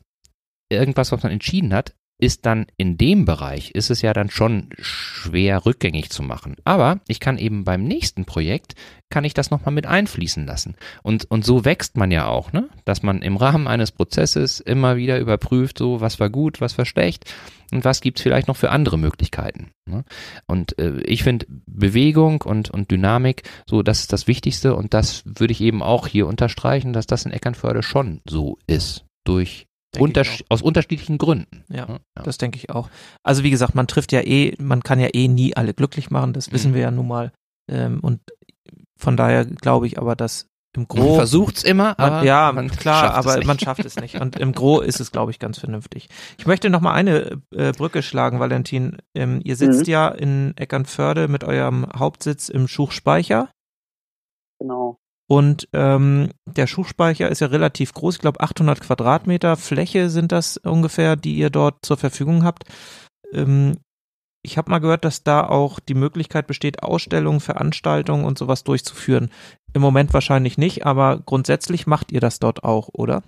[0.76, 4.70] irgendwas, was man entschieden hat, ist dann in dem Bereich, ist es ja dann schon
[4.78, 6.56] schwer rückgängig zu machen.
[6.64, 8.74] Aber ich kann eben beim nächsten Projekt,
[9.10, 10.76] kann ich das nochmal mit einfließen lassen.
[11.02, 12.68] Und, und so wächst man ja auch, ne?
[12.84, 16.84] dass man im Rahmen eines Prozesses immer wieder überprüft, so was war gut, was war
[16.84, 17.32] schlecht
[17.72, 19.72] und was gibt's vielleicht noch für andere Möglichkeiten.
[19.86, 20.04] Ne?
[20.46, 25.24] Und äh, ich finde Bewegung und, und Dynamik, so das ist das Wichtigste und das
[25.26, 29.04] würde ich eben auch hier unterstreichen, dass das in Eckernförde schon so ist.
[29.26, 29.66] Durch
[30.00, 31.64] Unter aus unterschiedlichen Gründen.
[31.68, 32.88] Ja, ja, das denke ich auch.
[33.22, 36.32] Also wie gesagt, man trifft ja eh, man kann ja eh nie alle glücklich machen,
[36.32, 36.74] das wissen mhm.
[36.74, 37.32] wir ja nun mal.
[37.70, 38.20] Ähm, und
[38.96, 42.68] von daher glaube ich aber, dass im Gro man versucht's immer, aber man, ja, man
[42.68, 44.20] klar, aber man schafft es nicht.
[44.20, 46.08] Und im Gro ist es, glaube ich, ganz vernünftig.
[46.36, 48.98] Ich möchte noch mal eine äh, Brücke schlagen, Valentin.
[49.14, 49.92] Ähm, ihr sitzt mhm.
[49.92, 53.50] ja in Eckernförde mit eurem Hauptsitz im Schuchspeicher.
[54.58, 54.98] Genau.
[55.26, 60.58] Und ähm, der Schuhspeicher ist ja relativ groß, ich glaube 800 Quadratmeter Fläche sind das
[60.58, 62.64] ungefähr, die ihr dort zur Verfügung habt.
[63.32, 63.78] Ähm,
[64.44, 69.30] ich habe mal gehört, dass da auch die Möglichkeit besteht, Ausstellungen, Veranstaltungen und sowas durchzuführen.
[69.72, 73.22] Im Moment wahrscheinlich nicht, aber grundsätzlich macht ihr das dort auch, oder?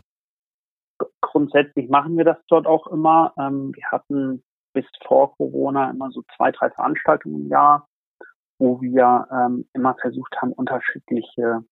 [1.23, 3.33] Grundsätzlich machen wir das dort auch immer.
[3.39, 4.43] Ähm, wir hatten
[4.75, 7.89] bis vor Corona immer so zwei, drei Veranstaltungen im Jahr,
[8.59, 11.65] wo wir ähm, immer versucht haben, unterschiedliche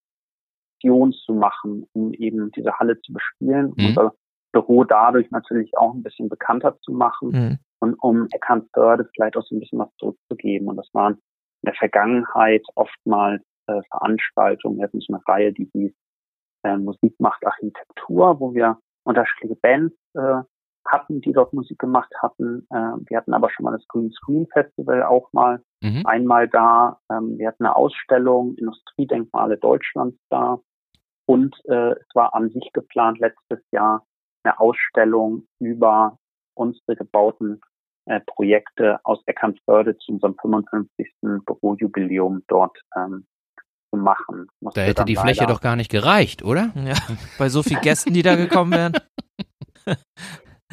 [0.85, 3.87] Aktions zu machen, um eben diese Halle zu bespielen, mhm.
[3.89, 4.15] unser
[4.53, 7.59] Büro dadurch natürlich auch ein bisschen bekannter zu machen mhm.
[7.81, 10.69] und um Eckernförde vielleicht auch so ein bisschen was zurückzugeben.
[10.69, 15.69] Und das waren in der Vergangenheit oftmals äh, Veranstaltungen, wir hatten so eine Reihe, die
[15.73, 15.93] hieß
[16.65, 20.43] äh, Musik macht Architektur, wo wir unterschiedliche Bands äh,
[20.87, 22.67] hatten, die dort Musik gemacht hatten.
[22.71, 26.03] Äh, wir hatten aber schon mal das Green Screen Festival auch mal mhm.
[26.05, 27.01] einmal da.
[27.11, 30.61] Ähm, wir hatten eine Ausstellung Industriedenkmale Deutschlands da.
[31.27, 34.07] Und äh, es war an sich geplant, letztes Jahr
[34.43, 36.19] eine Ausstellung über
[36.55, 37.61] unsere gebauten
[38.07, 41.11] äh, Projekte aus Eckernförde zu unserem 55.
[41.47, 43.27] Bürojubiläum dort ähm,
[43.91, 44.49] zu machen.
[44.61, 46.71] Musste da hätte die Fläche doch gar nicht gereicht, oder?
[46.75, 46.97] Ja,
[47.39, 48.93] bei so vielen Gästen, die da gekommen wären.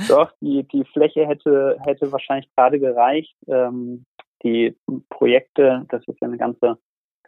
[0.07, 3.35] Doch, die, die Fläche hätte, hätte wahrscheinlich gerade gereicht.
[3.47, 4.05] Ähm,
[4.43, 4.75] die
[5.09, 6.77] Projekte, das ist ja eine ganze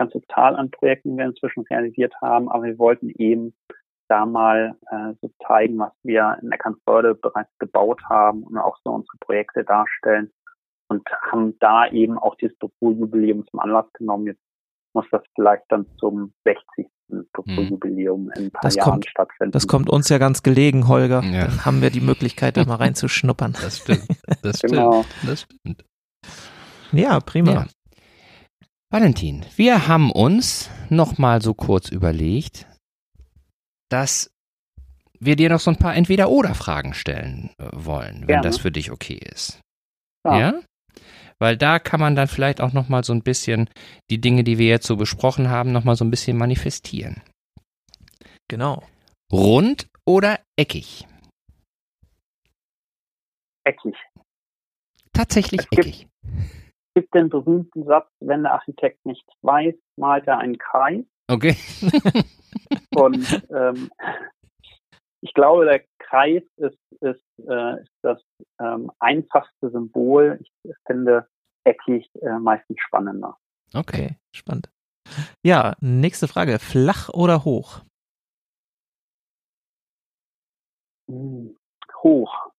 [0.04, 3.54] ganze Zahl an Projekten, die wir inzwischen realisiert haben, aber wir wollten eben
[4.10, 8.91] da mal äh, so zeigen, was wir in Eckernförde bereits gebaut haben und auch so
[8.91, 10.32] unsere Projekte darstellen
[10.89, 14.28] und haben da eben auch dieses Bürojubiläum zum Anlass genommen.
[14.28, 14.41] Jetzt
[14.93, 16.88] muss das vielleicht dann zum 60.
[17.32, 19.51] Bürojubiläum in ein paar das Jahren kommt, stattfinden.
[19.51, 21.22] Das kommt uns ja ganz gelegen, Holger.
[21.24, 21.47] Ja.
[21.47, 23.54] Dann haben wir die Möglichkeit, da mal reinzuschnuppern.
[23.54, 24.08] Das stimmt.
[24.41, 24.74] Das stimmt.
[24.74, 25.06] Genau.
[25.26, 25.86] Das stimmt.
[26.91, 27.51] Ja, prima.
[27.51, 27.66] Ja.
[28.94, 32.68] Valentin, wir haben uns noch mal so kurz überlegt,
[33.89, 34.30] dass
[35.20, 38.44] wir dir noch so ein paar Entweder-Oder-Fragen stellen äh, wollen, wenn Gerne.
[38.44, 39.60] das für dich okay ist.
[40.24, 40.39] Ja.
[40.39, 40.62] ja?
[41.39, 43.68] Weil da kann man dann vielleicht auch noch mal so ein bisschen
[44.12, 47.24] die Dinge, die wir jetzt so besprochen haben, noch mal so ein bisschen manifestieren.
[48.48, 48.84] Genau.
[49.32, 51.08] Rund oder eckig?
[53.64, 53.96] Eckig.
[55.14, 56.08] Tatsächlich eckig
[56.94, 61.06] gibt den berühmten Satz, wenn der Architekt nichts weiß, malt er einen Kreis.
[61.28, 61.56] Okay.
[62.96, 63.89] Und ähm,
[65.22, 68.22] ich glaube, der Kreis ist, ist, äh, ist das
[68.60, 70.39] ähm, einfachste Symbol.
[70.41, 71.28] Ich finde
[71.64, 73.38] eckig äh, meistens spannender.
[73.74, 74.70] Okay, spannend.
[75.44, 76.60] Ja, nächste Frage.
[76.60, 77.82] Flach oder hoch?
[82.04, 82.53] Hoch.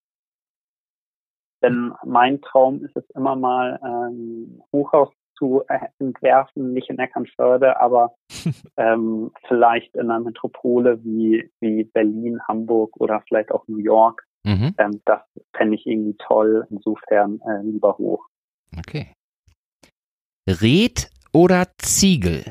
[1.64, 5.08] Denn mein Traum ist es immer mal, ähm, Hochhaus
[5.38, 8.14] zu äh, entwerfen, nicht in Eckernförde, aber
[8.76, 14.26] ähm, vielleicht in einer Metropole wie, wie Berlin, Hamburg oder vielleicht auch New York.
[14.44, 14.74] Mhm.
[14.76, 15.22] Ähm, das
[15.56, 16.66] fände ich irgendwie toll.
[16.68, 18.26] Insofern äh, lieber hoch.
[18.76, 19.14] Okay.
[20.46, 22.44] Red oder Ziegel?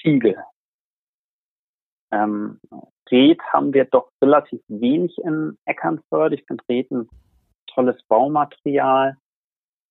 [0.00, 0.36] Ziegel.
[2.12, 2.60] Ähm,
[3.10, 6.36] Red haben wir doch relativ wenig in Eckernförde.
[6.36, 7.08] Ich finde Red ein
[7.66, 9.16] tolles Baumaterial,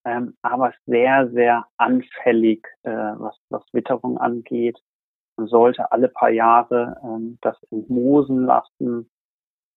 [0.05, 4.79] ähm, aber sehr, sehr anfällig, äh, was, was Witterung angeht.
[5.37, 9.09] Man sollte alle paar Jahre ähm, das entmoosen lassen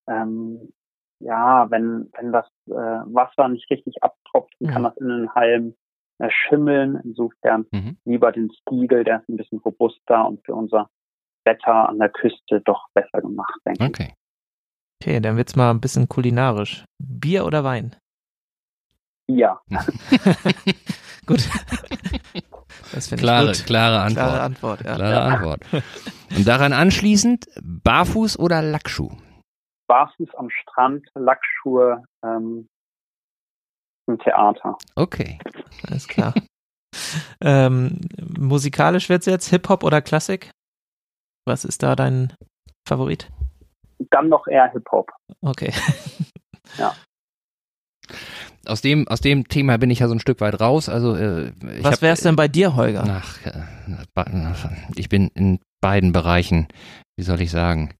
[0.09, 0.73] ähm,
[1.21, 4.87] ja, wenn, wenn das äh, Wasser nicht richtig abtropft, dann kann Mhm.
[4.87, 5.77] das in den Halmen
[6.19, 7.01] äh, schimmeln.
[7.05, 7.99] Insofern Mhm.
[8.05, 10.89] lieber den Stiegel, der ist ein bisschen robuster und für unser
[11.45, 13.89] Wetter an der Küste doch besser gemacht, denke ich.
[13.89, 14.15] Okay.
[15.03, 16.85] Okay, dann wird's mal ein bisschen kulinarisch.
[16.99, 17.97] Bier oder Wein?
[19.29, 19.61] Ja,
[21.27, 21.49] Gut.
[22.93, 23.67] Das finde Klare, ich gut.
[23.67, 24.27] klare Antwort.
[24.27, 24.95] Klare Antwort, ja.
[24.97, 25.61] Klare Antwort.
[26.37, 29.11] Und daran anschließend, Barfuß oder Lackschuh?
[29.87, 32.69] barfuß am Strand, Lackschuhe ähm,
[34.07, 34.79] im Theater.
[34.95, 35.39] Okay.
[35.89, 36.33] Alles klar.
[37.41, 38.01] ähm,
[38.39, 40.51] musikalisch wird's jetzt Hip-Hop oder Klassik?
[41.47, 42.33] Was ist da dein
[42.87, 43.31] Favorit?
[44.11, 45.11] Dann noch eher Hip-Hop.
[45.43, 45.73] Okay.
[48.67, 50.89] Aus dem, aus dem Thema bin ich ja so ein Stück weit raus.
[50.89, 53.05] Also, äh, ich Was hab- wär's denn bei dir, Holger?
[53.09, 54.53] Ach, äh,
[54.97, 56.69] ich bin in beiden Bereichen,
[57.17, 57.95] wie soll ich sagen,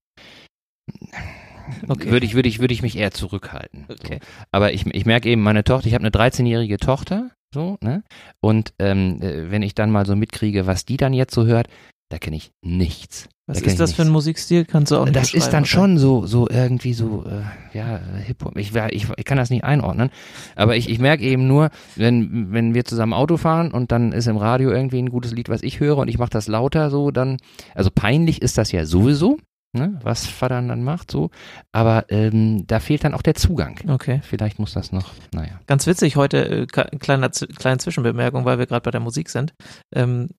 [1.87, 2.11] Okay.
[2.11, 3.85] würde ich, würde ich, würde ich mich eher zurückhalten.
[3.89, 4.19] Okay.
[4.21, 4.27] So.
[4.51, 8.03] Aber ich, ich merke eben, meine Tochter, ich habe eine 13-jährige Tochter, so, ne?
[8.41, 11.67] Und ähm, äh, wenn ich dann mal so mitkriege, was die dann jetzt so hört,
[12.11, 13.27] da kenne ich nichts.
[13.47, 14.09] Was Da ist das für ein.
[14.09, 14.65] Musikstil?
[14.65, 17.99] Kannst du auch nicht Das ist dann beschreiben, schon so, so irgendwie so, äh, ja,
[18.25, 18.57] Hip-Hop.
[18.57, 20.09] Ich, ich, ich kann das nicht einordnen.
[20.55, 24.27] Aber ich, ich merke eben nur, wenn, wenn wir zusammen Auto fahren und dann ist
[24.27, 27.11] im Radio irgendwie ein gutes Lied, was ich höre und ich mache das lauter so,
[27.11, 27.37] dann,
[27.73, 29.37] also peinlich ist das ja sowieso,
[29.73, 31.29] ne, was Vater dann macht, so.
[31.73, 33.79] Aber ähm, da fehlt dann auch der Zugang.
[33.83, 33.95] oder?
[33.95, 34.19] Okay.
[34.23, 35.59] Vielleicht muss das noch, naja.
[35.67, 39.53] Ganz witzig heute, äh, Z- kleine Zwischenbemerkung, weil wir gerade bei der Musik sind.
[39.93, 40.29] Ähm,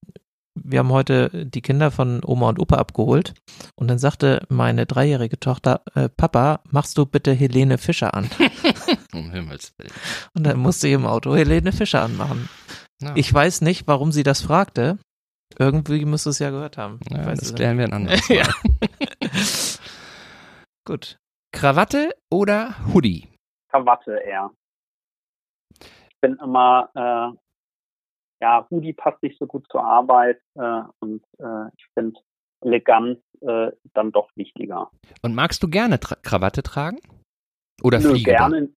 [0.55, 3.35] wir haben heute die Kinder von Oma und Opa abgeholt
[3.75, 8.29] und dann sagte meine dreijährige Tochter, äh, Papa, machst du bitte Helene Fischer an?
[9.15, 9.93] Um Himmels Willen.
[10.35, 12.49] Und dann musste ich im Auto Helene Fischer anmachen.
[13.01, 13.13] Ja.
[13.15, 14.99] Ich weiß nicht, warum sie das fragte.
[15.59, 17.01] Irgendwie müsste es ja gehört haben.
[17.05, 18.39] Ich ja, weiß das es klären wir ein anderes Mal.
[18.39, 18.49] Ja.
[20.87, 21.19] Gut.
[21.53, 23.29] Krawatte oder Hoodie?
[23.71, 24.51] Krawatte eher.
[25.79, 27.37] Ich bin immer, äh,
[28.43, 32.21] ja, Hoodie passt nicht so gut zur Arbeit äh, und äh, ich finde
[32.61, 34.91] Eleganz äh, dann doch wichtiger.
[35.23, 36.99] Und magst du gerne tra Krawatte tragen?
[37.83, 38.25] Oder Nö, fliegen?
[38.25, 38.69] gerne,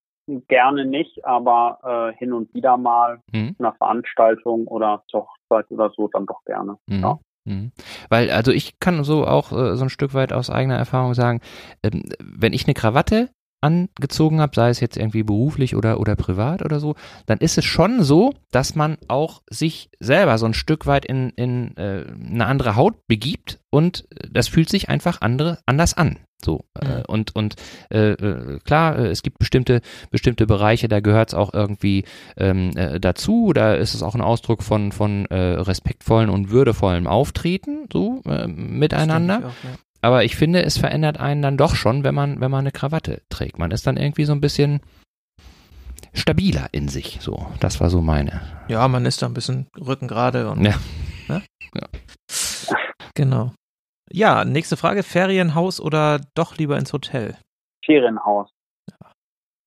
[0.48, 3.56] gerne nicht, aber äh, hin und wieder mal Hm?
[3.60, 6.78] einer Veranstaltung oder zur Hochzeit oder so dann doch gerne.
[6.88, 7.02] Mhm.
[7.02, 7.20] Ja.
[7.48, 7.72] Mhm.
[8.10, 11.42] Weil, also ich kann so auch äh, so ein Stück weit aus eigener Erfahrung sagen,
[11.84, 13.30] ähm, wenn ich eine Krawatte
[13.66, 16.96] angezogen habe, sei es jetzt irgendwie beruflich oder, oder privat oder so,
[17.26, 21.32] dann ist es schon so, dass man auch sich selber so ein Stück weit in,
[21.32, 26.20] in äh, eine andere Haut begibt und äh, das fühlt sich einfach andere, anders an.
[26.44, 26.66] So.
[26.80, 27.04] Äh, Mhm.
[27.08, 27.56] und und
[27.92, 32.04] äh, äh, klar, äh, es gibt bestimmte, bestimmte Bereiche, da gehört es auch irgendwie
[32.38, 33.52] ähm, äh, dazu.
[33.54, 39.38] Da ist es auch ein Ausdruck von, von respektvollen und würdevollem Auftreten, so miteinander.
[39.38, 39.70] Auch, ja.
[40.06, 43.24] Aber ich finde, es verändert einen dann doch schon, wenn man, wenn man eine Krawatte
[43.30, 43.58] trägt.
[43.58, 44.82] Man ist dann irgendwie so ein bisschen
[46.14, 47.18] stabiler in sich.
[47.22, 48.42] So, das war so meine.
[48.68, 50.64] Ja, man ist da ein bisschen Rücken gerade und.
[50.64, 50.76] Ja.
[51.28, 51.42] Ne?
[51.74, 51.88] Ja.
[53.16, 53.52] Genau.
[54.12, 55.02] Ja, nächste Frage.
[55.02, 57.36] Ferienhaus oder doch lieber ins Hotel?
[57.84, 58.52] Ferienhaus.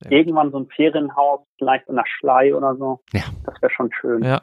[0.04, 0.12] Gut.
[0.12, 3.00] Irgendwann so ein Ferienhaus, vielleicht in der Schlei oder so.
[3.12, 3.24] Ja.
[3.44, 4.22] Das wäre schon schön.
[4.22, 4.42] Ja.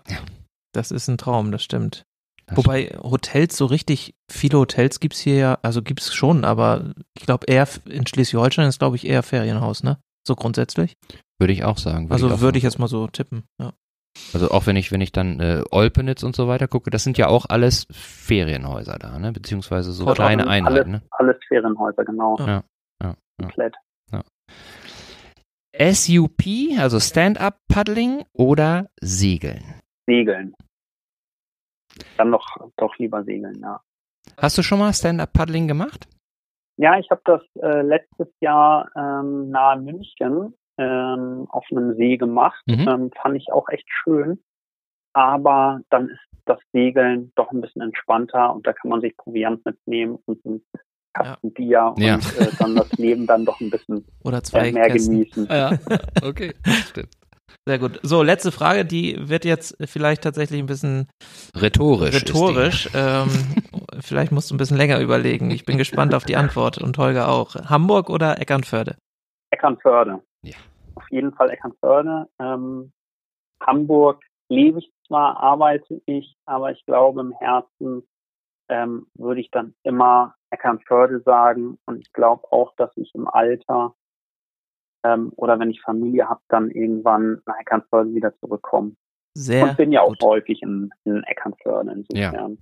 [0.73, 2.03] Das ist ein Traum, das stimmt.
[2.47, 7.25] Das Wobei Hotels, so richtig viele Hotels gibt's hier ja, also gibt's schon, aber ich
[7.25, 9.97] glaube eher in Schleswig-Holstein ist, glaube ich, eher Ferienhaus, ne?
[10.27, 10.93] So grundsätzlich.
[11.39, 12.11] Würde ich auch sagen.
[12.11, 13.43] Also auch würde ich jetzt mal so tippen.
[13.59, 13.73] Ja.
[14.33, 17.17] Also auch wenn ich, wenn ich dann äh, Olpenitz und so weiter gucke, das sind
[17.17, 19.31] ja auch alles Ferienhäuser da, ne?
[19.31, 21.01] Beziehungsweise so Port kleine Alles, Einheiten, ne?
[21.11, 22.37] alles Ferienhäuser, genau.
[22.39, 22.45] Ja.
[22.47, 22.63] Ja,
[23.01, 23.15] ja.
[23.41, 23.75] Komplett.
[25.77, 26.41] SUP,
[26.79, 29.81] also Stand-Up-Paddling oder Segeln.
[30.07, 30.53] Segeln.
[32.17, 32.45] Dann doch,
[32.77, 33.81] doch lieber segeln, ja.
[34.37, 36.07] Hast du schon mal Stand-Up-Paddling gemacht?
[36.77, 42.61] Ja, ich habe das äh, letztes Jahr ähm, nahe München ähm, auf einem See gemacht.
[42.67, 42.87] Mhm.
[42.87, 44.41] Ähm, fand ich auch echt schön.
[45.13, 49.65] Aber dann ist das Segeln doch ein bisschen entspannter und da kann man sich Proviant
[49.65, 50.65] mitnehmen und einen
[51.13, 52.15] Kasten Bier und Ja.
[52.17, 55.13] äh, dann das Leben dann doch ein bisschen Oder zwei äh, mehr Kästen.
[55.13, 55.47] genießen.
[55.49, 55.71] Ja,
[56.23, 56.53] okay,
[56.89, 57.15] stimmt.
[57.65, 57.99] Sehr gut.
[58.03, 61.07] So, letzte Frage, die wird jetzt vielleicht tatsächlich ein bisschen
[61.55, 62.15] Rhetorisch.
[62.15, 62.89] rhetorisch.
[62.93, 63.29] Ähm,
[63.99, 65.51] vielleicht musst du ein bisschen länger überlegen.
[65.51, 67.55] Ich bin gespannt auf die Antwort und Holger auch.
[67.55, 68.97] Hamburg oder Eckernförde?
[69.51, 70.21] Eckernförde.
[70.43, 70.55] Ja.
[70.95, 72.27] Auf jeden Fall Eckernförde.
[72.39, 72.91] Ähm,
[73.61, 78.07] Hamburg lebe ich zwar, arbeite ich, aber ich glaube im Herzen
[78.69, 83.95] ähm, würde ich dann immer Eckernförde sagen und ich glaube auch, dass ich im Alter
[85.05, 88.93] ähm, oder wenn ich Familie habe, dann irgendwann nach Eckernförde wieder zurückkomme.
[89.33, 90.23] Sehr und bin ja auch gut.
[90.23, 92.57] häufig in, in Eckernförde insofern.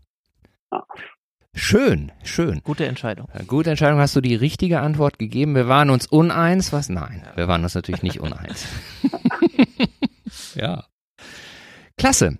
[1.56, 2.62] Schön, schön.
[2.64, 3.28] Gute Entscheidung.
[3.46, 5.54] Gute Entscheidung, hast du die richtige Antwort gegeben.
[5.54, 6.90] Wir waren uns uneins, was?
[6.90, 8.68] Nein, wir waren uns natürlich nicht uneins.
[10.56, 10.86] ja.
[11.96, 12.40] Klasse.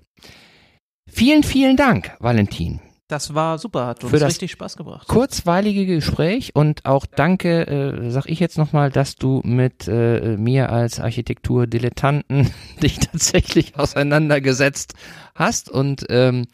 [1.08, 2.82] Vielen, vielen Dank, Valentin.
[3.10, 5.08] Das war super, hat uns richtig Spaß gebracht.
[5.08, 10.72] Kurzweilige Gespräch und auch danke, äh, sag ich jetzt nochmal, dass du mit äh, mir
[10.72, 12.52] als Architekturdilettanten
[12.82, 14.94] dich tatsächlich auseinandergesetzt
[15.36, 16.48] hast und ähm,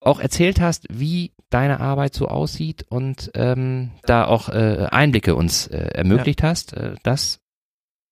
[0.00, 5.66] auch erzählt hast, wie deine Arbeit so aussieht und ähm, da auch äh, Einblicke uns
[5.66, 6.74] äh, ermöglicht hast.
[6.74, 7.40] Äh, das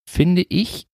[0.08, 0.86] finde ich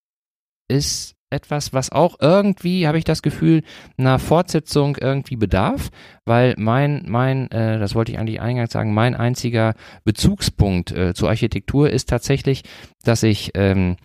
[0.68, 3.62] ist etwas, was auch irgendwie, habe ich das Gefühl,
[3.96, 5.90] einer Fortsetzung irgendwie bedarf,
[6.24, 9.74] weil mein, mein, äh, das wollte ich eigentlich eingangs sagen, mein einziger
[10.04, 12.62] Bezugspunkt äh, zur Architektur ist tatsächlich,
[13.04, 13.96] dass ich ähm,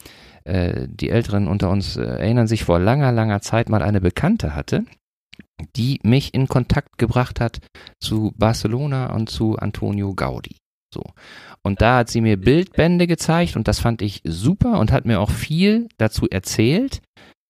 [0.43, 4.55] äh, die Älteren unter uns äh, erinnern sich vor langer, langer Zeit mal eine Bekannte
[4.55, 4.85] hatte,
[5.75, 7.59] die mich in Kontakt gebracht hat
[7.99, 10.57] zu Barcelona und zu Antonio Gaudi.
[10.93, 11.03] So.
[11.63, 15.19] Und da hat sie mir Bildbände gezeigt und das fand ich super und hat mir
[15.19, 17.01] auch viel dazu erzählt.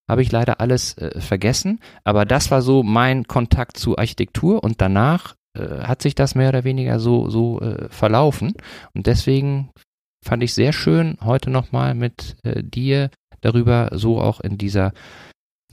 [0.10, 4.82] Habe ich leider alles äh, vergessen, aber das war so mein Kontakt zu Architektur und
[4.82, 8.54] danach äh, hat sich das mehr oder weniger so, so äh, verlaufen.
[8.93, 9.72] Und deswegen
[10.24, 13.10] fand ich sehr schön, heute nochmal mit äh, dir
[13.41, 14.93] darüber so auch in dieser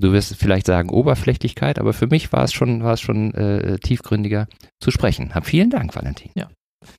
[0.00, 3.78] Du wirst vielleicht sagen Oberflächlichkeit, aber für mich war es schon, war es schon äh,
[3.78, 4.48] tiefgründiger
[4.80, 5.34] zu sprechen.
[5.34, 6.30] Hab vielen Dank, Valentin.
[6.34, 6.48] Ja.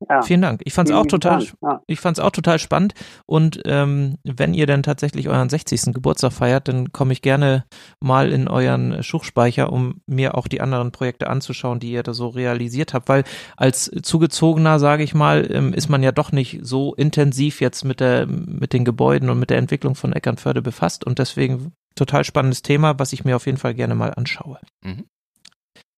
[0.10, 0.22] Ja.
[0.22, 0.62] Vielen Dank.
[0.66, 1.44] Ich fand es auch total.
[1.62, 1.82] Ja.
[1.88, 2.94] ich fand's auch total spannend.
[3.26, 5.94] Und ähm, wenn ihr dann tatsächlich euren 60.
[5.94, 7.66] Geburtstag feiert, dann komme ich gerne
[8.00, 12.28] mal in euren Schuchspeicher, um mir auch die anderen Projekte anzuschauen, die ihr da so
[12.28, 13.10] realisiert habt.
[13.10, 13.24] Weil
[13.58, 18.00] als Zugezogener, sage ich mal, ähm, ist man ja doch nicht so intensiv jetzt mit
[18.00, 21.06] der, mit den Gebäuden und mit der Entwicklung von Eckernförde befasst.
[21.06, 24.60] Und deswegen total spannendes Thema, was ich mir auf jeden Fall gerne mal anschaue.
[24.84, 25.06] Mhm.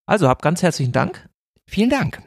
[0.06, 1.28] Also hab ganz herzlichen Dank.
[1.66, 2.22] Vielen Dank.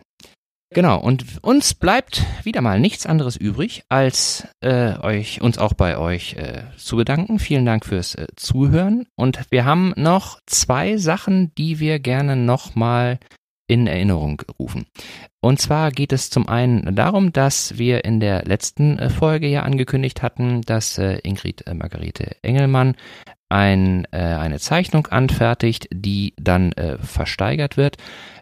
[0.70, 5.98] Genau, und uns bleibt wieder mal nichts anderes übrig, als äh, euch, uns auch bei
[5.98, 7.40] euch äh, zu bedanken.
[7.40, 9.08] Vielen Dank fürs äh, Zuhören.
[9.16, 13.20] Und wir haben noch zwei Sachen, die wir gerne nochmal
[13.68, 14.86] in Erinnerung rufen.
[15.42, 19.64] Und zwar geht es zum einen darum, dass wir in der letzten äh, Folge ja
[19.64, 22.96] angekündigt hatten, dass äh, Ingrid äh, Margarete Engelmann
[23.50, 27.96] ein, eine Zeichnung anfertigt, die dann versteigert wird.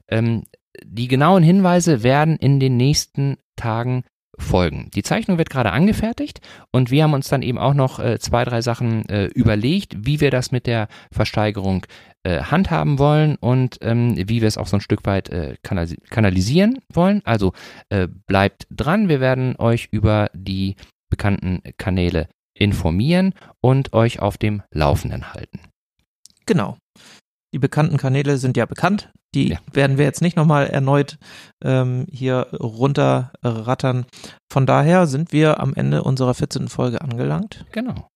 [0.07, 0.45] Ähm,
[0.83, 4.03] die genauen Hinweise werden in den nächsten Tagen
[4.37, 4.89] folgen.
[4.93, 8.43] Die Zeichnung wird gerade angefertigt und wir haben uns dann eben auch noch äh, zwei,
[8.43, 11.85] drei Sachen äh, überlegt, wie wir das mit der Versteigerung
[12.23, 15.87] äh, handhaben wollen und ähm, wie wir es auch so ein Stück weit äh, kanal
[16.09, 17.21] kanalisieren wollen.
[17.23, 17.53] Also
[17.89, 20.75] äh, bleibt dran, wir werden euch über die
[21.09, 25.59] bekannten Kanäle informieren und euch auf dem Laufenden halten.
[26.45, 26.77] Genau.
[27.55, 29.13] Die bekannten Kanäle sind ja bekannt.
[29.33, 29.59] Die Ja.
[29.71, 31.17] werden wir jetzt nicht nochmal erneut
[31.63, 34.05] ähm, hier runterrattern.
[34.51, 36.67] Von daher sind wir am Ende unserer 14.
[36.67, 37.63] Folge angelangt.
[37.71, 38.09] Genau.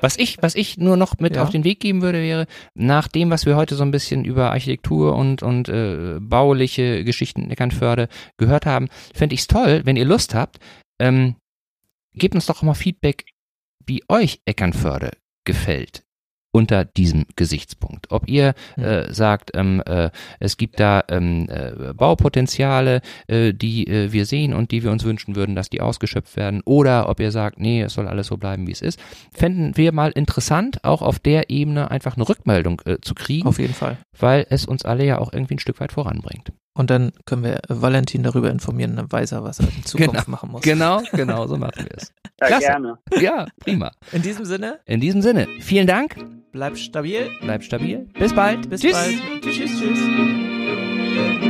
[0.00, 1.42] Was ich, was ich nur noch mit Ja.
[1.42, 4.50] auf den Weg geben würde, wäre, nach dem, was wir heute so ein bisschen über
[4.50, 9.96] Architektur und, und äh, bauliche Geschichten in Eckernförde gehört haben, fände ich es toll, wenn
[9.96, 10.58] ihr Lust habt,
[10.98, 11.36] ähm,
[12.14, 13.26] gebt uns doch mal Feedback,
[13.84, 15.10] wie euch Eckernförde
[15.44, 16.02] gefällt
[16.58, 18.10] unter diesem Gesichtspunkt.
[18.10, 18.84] Ob ihr Hm.
[18.84, 24.52] äh, sagt, ähm, äh, es gibt da ähm, äh, Baupotenziale, äh, die äh, wir sehen
[24.52, 27.82] und die wir uns wünschen würden, dass die ausgeschöpft werden, oder ob ihr sagt, nee,
[27.82, 28.98] es soll alles so bleiben, wie es ist,
[29.32, 33.58] fänden wir mal interessant, auch auf der Ebene einfach eine Rückmeldung äh, zu kriegen, Auf
[33.60, 33.96] jeden Fall.
[34.18, 36.52] weil es uns alle ja auch irgendwie ein Stück weit voranbringt.
[36.78, 40.52] Und dann können wir Valentin darüber informieren, dann weiß er, was er in Zukunft machen
[40.52, 40.62] muss.
[40.62, 42.12] Genau, genau, so machen wir es.
[42.40, 42.66] Ja, Klasse.
[42.66, 42.98] gerne.
[43.20, 43.90] Ja, prima.
[44.12, 46.14] In diesem Sinne, In diesem Sinne, vielen Dank,
[46.52, 47.30] bleib stabil.
[47.40, 48.92] bleibt stabil, bis bald, Bis Tschüss.
[48.92, 49.42] bald.
[49.42, 51.47] Tschüss, tschüss, tschüss.